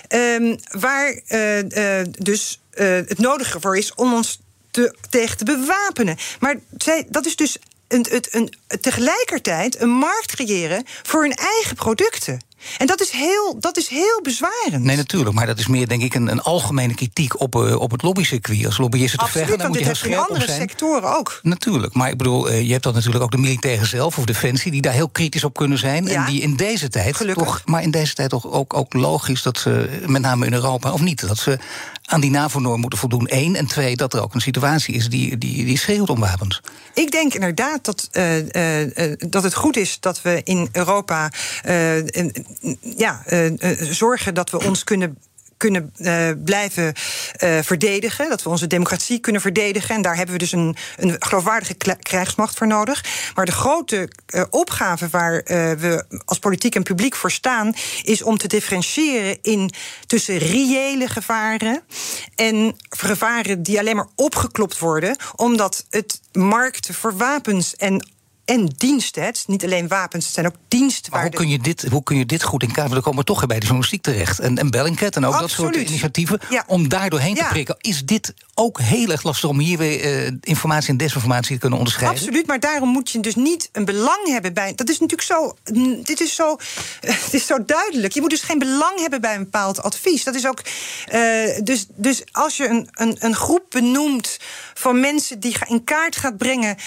[0.10, 4.40] Um, waar uh, uh, dus het nodige voor is om ons
[4.72, 6.18] te, tegen te bewapenen.
[6.40, 7.58] Maar zij, dat is dus
[7.88, 12.42] een, een, een, tegelijkertijd een markt creëren voor hun eigen producten.
[12.78, 14.84] En dat is heel, dat is heel bezwarend.
[14.84, 15.36] Nee, natuurlijk.
[15.36, 18.66] Maar dat is meer, denk ik, een, een algemene kritiek op, uh, op het lobbycircuit.
[18.66, 21.40] Als lobbyisten te vechten, dan moet je heel scherp in andere sectoren ook.
[21.44, 21.94] Natuurlijk.
[21.94, 24.72] Maar ik bedoel, uh, je hebt dan natuurlijk ook de militairen zelf of defensie...
[24.72, 26.06] die daar heel kritisch op kunnen zijn.
[26.06, 26.14] Ja.
[26.14, 27.46] En die in deze tijd Gelukkig.
[27.46, 27.62] toch...
[27.66, 30.92] Maar in deze tijd toch ook, ook logisch dat ze, met name in Europa...
[30.92, 31.60] of niet, dat ze
[32.06, 33.28] aan die NAVO-norm moeten voldoen.
[33.30, 33.56] Eén.
[33.56, 36.62] En twee, dat er ook een situatie is die, die, die schreeuwt om wapens.
[36.94, 41.32] Ik denk inderdaad dat, uh, dat het goed is dat we in Europa
[42.80, 43.24] ja,
[43.80, 45.18] zorgen dat we ons kunnen
[45.58, 46.94] kunnen uh, blijven
[47.64, 48.30] verdedigen.
[48.30, 49.96] Dat we onze democratie kunnen verdedigen.
[49.96, 53.06] En daar hebben we dus een, een geloofwaardige krijgsmacht voor nodig.
[53.36, 54.10] Maar de grote
[54.50, 55.44] opgave waar
[55.78, 57.74] we als politiek en publiek voor staan,
[58.04, 59.72] is om te differentiëren in
[60.08, 61.82] tussen reële gevaren
[62.36, 68.06] en gevaren die alleen maar opgeklopt worden, omdat het markt voor wapens en
[68.52, 69.24] en diensten.
[69.24, 71.12] Het niet alleen wapens, het zijn ook diensten.
[71.12, 72.92] Maar hoe, kun je dit, hoe kun je dit goed in kaart?
[72.92, 74.40] We komen toch bij de journalistiek terecht.
[74.40, 75.74] En, en Bellingcat en ook Absoluut.
[75.74, 76.40] dat soort initiatieven.
[76.68, 77.76] Om daar doorheen te prikken.
[77.80, 81.78] Is dit ook heel erg lastig om hier weer uh, informatie en desinformatie te kunnen
[81.78, 82.20] onderscheiden?
[82.20, 84.74] Absoluut, maar daarom moet je dus niet een belang hebben bij.
[84.76, 85.56] Dat is natuurlijk zo.
[86.04, 86.58] Dit is zo,
[87.26, 88.14] het is zo duidelijk.
[88.14, 90.24] Je moet dus geen belang hebben bij een bepaald advies.
[90.24, 90.62] Dat is ook.
[91.14, 94.38] Uh, dus, dus als je een, een, een groep benoemt
[94.74, 96.78] van mensen die in kaart gaat brengen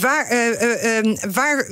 [0.00, 1.68] waar, uh, waar,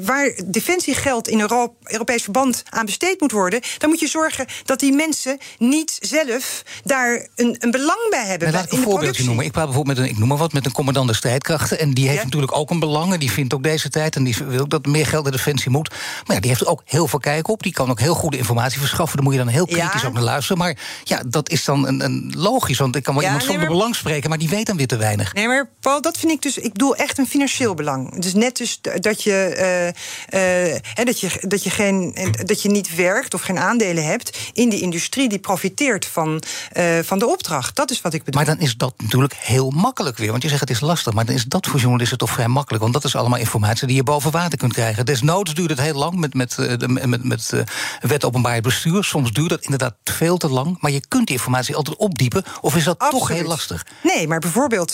[0.00, 4.80] waar defensiegeld in Europa, Europees verband aan besteed moet worden, dan moet je zorgen dat
[4.80, 8.52] die mensen niet zelf daar een, een belang bij hebben.
[8.52, 9.44] laat ik een voorbeeldje noemen.
[9.44, 11.78] Ik praat bijvoorbeeld met een, ik noem maar wat, met een commandant de strijdkrachten.
[11.78, 12.24] En die heeft ja.
[12.24, 13.12] natuurlijk ook een belang.
[13.12, 14.16] En die vindt ook deze tijd.
[14.16, 15.90] En die wil ook dat meer geld naar defensie moet.
[16.26, 17.62] Maar ja, die heeft ook heel veel kijk op.
[17.62, 19.16] Die kan ook heel goede informatie verschaffen.
[19.16, 20.08] Daar moet je dan heel kritisch ja.
[20.08, 20.58] op naar luisteren.
[20.58, 22.78] Maar ja, dat is dan een, een logisch.
[22.78, 23.78] Want ik kan wel ja, iemand zonder nee, maar...
[23.78, 25.34] belang spreken, maar die weet dan weer te weinig.
[25.34, 26.58] Nee, maar Paul, dat vind ik dus.
[26.58, 28.20] Ik bedoel echt een financieel belang.
[28.20, 28.69] Dus net dus
[29.00, 29.92] dat je,
[30.32, 34.38] uh, uh, dat je, dat je, geen, dat je niet werkt of geen aandelen hebt
[34.52, 36.42] in die industrie die profiteert van,
[36.76, 37.76] uh, van de opdracht.
[37.76, 38.42] Dat is wat ik bedoel.
[38.42, 40.30] Maar dan is dat natuurlijk heel makkelijk weer.
[40.30, 42.82] Want je zegt het is lastig, maar dan is dat voor journalisten toch vrij makkelijk.
[42.82, 45.06] Want dat is allemaal informatie die je boven water kunt krijgen.
[45.06, 46.56] Desnoods duurt het heel lang met, met,
[46.86, 47.52] met, met, met
[48.00, 49.04] wet openbaar bestuur.
[49.04, 50.76] Soms duurt dat inderdaad veel te lang.
[50.80, 52.44] Maar je kunt die informatie altijd opdiepen.
[52.60, 53.26] Of is dat Absoluut.
[53.26, 53.86] toch heel lastig?
[54.02, 54.92] Nee, maar bijvoorbeeld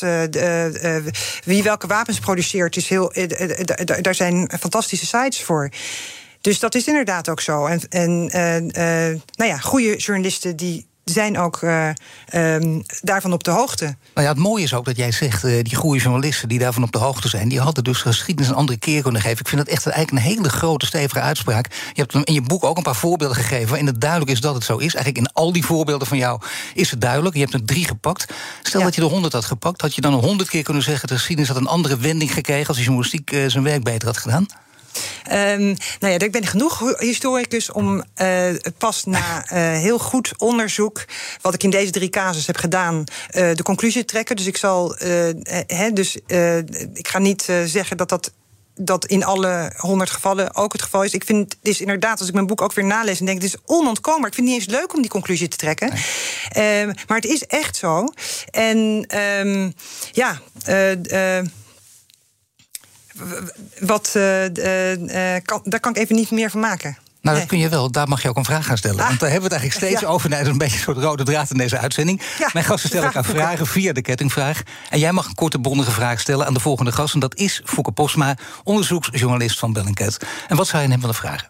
[1.45, 3.13] wie welke wapens produceert, is heel,
[4.01, 5.71] daar zijn fantastische sites voor.
[6.41, 7.67] Dus dat is inderdaad ook zo.
[7.67, 11.89] En, en eh, eh, nou ja, goede journalisten die zijn ook uh,
[12.35, 13.85] um, daarvan op de hoogte.
[13.85, 16.83] Nou ja, het mooie is ook dat jij zegt, uh, die goede journalisten die daarvan
[16.83, 19.39] op de hoogte zijn, die hadden dus geschiedenis een andere keer kunnen geven.
[19.39, 21.73] Ik vind dat echt eigenlijk een hele grote, stevige uitspraak.
[21.93, 24.55] Je hebt in je boek ook een paar voorbeelden gegeven waarin het duidelijk is dat
[24.55, 24.95] het zo is.
[24.95, 26.41] Eigenlijk in al die voorbeelden van jou
[26.75, 27.35] is het duidelijk.
[27.35, 28.33] Je hebt er drie gepakt.
[28.63, 28.87] Stel ja.
[28.87, 31.51] dat je er honderd had gepakt, had je dan honderd keer kunnen zeggen: de geschiedenis
[31.51, 34.47] had een andere wending gekregen als de journalistiek uh, zijn werk beter had gedaan?
[35.33, 41.05] Um, nou ja, ik ben genoeg historicus om uh, pas na uh, heel goed onderzoek,
[41.41, 44.37] wat ik in deze drie casus heb gedaan, uh, de conclusie te trekken.
[44.37, 44.95] Dus ik zal,
[45.67, 46.17] he, dus
[46.95, 48.33] ik ga niet zeggen dat dat
[48.79, 51.13] dat in alle honderd gevallen ook het geval is.
[51.13, 53.55] Ik vind het is inderdaad, als ik mijn boek ook weer nalees en denk, het
[53.55, 54.29] is onontkoombaar.
[54.29, 55.93] Ik vind het niet eens leuk om die conclusie te trekken.
[56.53, 56.87] Nee.
[56.87, 58.09] Uh, maar het is echt zo.
[58.51, 59.07] En
[59.41, 59.75] um,
[60.13, 60.41] ja.
[60.69, 61.45] Uh, uh,
[64.17, 66.97] uh, kan, daar kan ik even niet meer van maken.
[67.27, 67.91] Nou, dat kun je wel.
[67.91, 69.01] Daar mag je ook een vraag gaan stellen.
[69.01, 69.07] Ah.
[69.07, 70.15] Want daar hebben we het eigenlijk steeds ja.
[70.15, 70.31] over.
[70.31, 72.23] Dat is een beetje een soort rode draad in deze uitzending.
[72.39, 74.63] Ja, Mijn gasten stellen elkaar vragen via de kettingvraag.
[74.91, 77.15] En jij mag een korte bondige vraag stellen aan de volgende gast.
[77.15, 80.17] En dat is Fouke Posma, onderzoeksjournalist van Bellingcat.
[80.49, 81.49] En wat zou je hem willen vragen?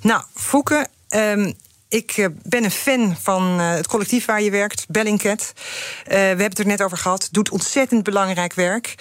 [0.00, 1.54] Nou, Fouke, um,
[1.88, 5.52] ik eh, ben een fan van uh, het collectief waar je werkt, Bellingcat.
[5.54, 7.28] Uh, we hebben het er net over gehad.
[7.30, 8.94] Doet ontzettend belangrijk werk.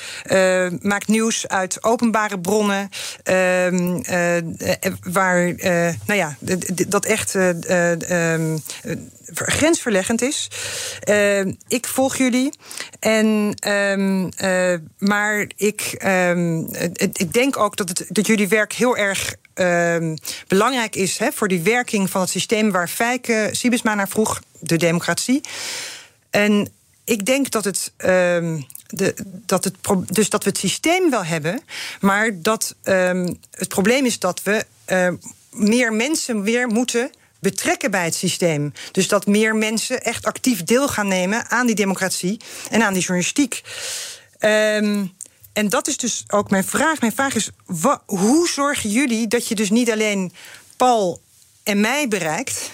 [0.82, 2.90] Maakt nieuws uit openbare bronnen.
[3.24, 4.02] Ehm,
[5.02, 5.54] waar,
[6.06, 6.38] nou ja,
[6.88, 8.62] dat echt um,
[9.34, 10.48] grensverleggend is.
[11.68, 12.54] ik volg jullie.
[13.00, 14.30] En, um,
[14.98, 15.82] maar ik,
[17.14, 20.14] ik denk ook dat, het, dat jullie werk heel erg uh,
[20.48, 24.78] belangrijk is hè, voor die werking van het systeem waar Fijke Siebesma naar vroeg, de
[24.78, 25.42] democratie.
[26.30, 26.72] En
[27.04, 27.92] ik denk dat het.
[27.98, 28.08] Uh,
[28.88, 29.76] de, dat het
[30.08, 31.62] dus dat we het systeem wel hebben,
[32.00, 34.66] maar dat um, het probleem is dat we
[35.52, 38.74] meer mensen weer moeten betrekken bij het systeem.
[38.92, 42.40] Dus dat meer mensen echt actief deel gaan nemen aan die democratie
[42.70, 43.62] en aan die journalistiek.
[44.40, 45.14] Um,
[45.58, 47.00] en dat is dus ook mijn vraag.
[47.00, 47.50] Mijn vraag is:
[48.06, 50.32] hoe zorgen jullie dat je dus niet alleen
[50.76, 51.22] Paul
[51.64, 52.72] en mij bereikt.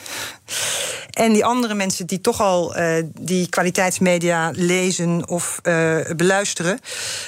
[1.09, 6.79] En die andere mensen die toch al uh, die kwaliteitsmedia lezen of uh, beluisteren.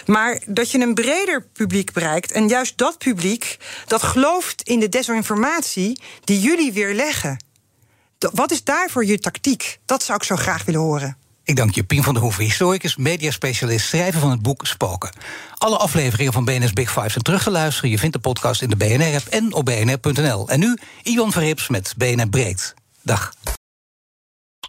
[0.05, 2.31] Maar dat je een breder publiek bereikt.
[2.31, 7.43] En juist dat publiek dat gelooft in de desinformatie die jullie weerleggen.
[8.19, 9.79] Wat is daarvoor je tactiek?
[9.85, 11.24] Dat zou ik zo graag willen horen.
[11.45, 15.09] Ik dank je, Pien van der Hoeven, historicus, mediaspecialist, schrijver van het boek Spoken.
[15.57, 17.89] Alle afleveringen van BNS Big Five zijn terug te luisteren.
[17.89, 20.49] Je vindt de podcast in de BNR-app en op bnr.nl.
[20.49, 22.73] En nu Iwan Verrips met BNR Breed.
[23.01, 23.33] Dag.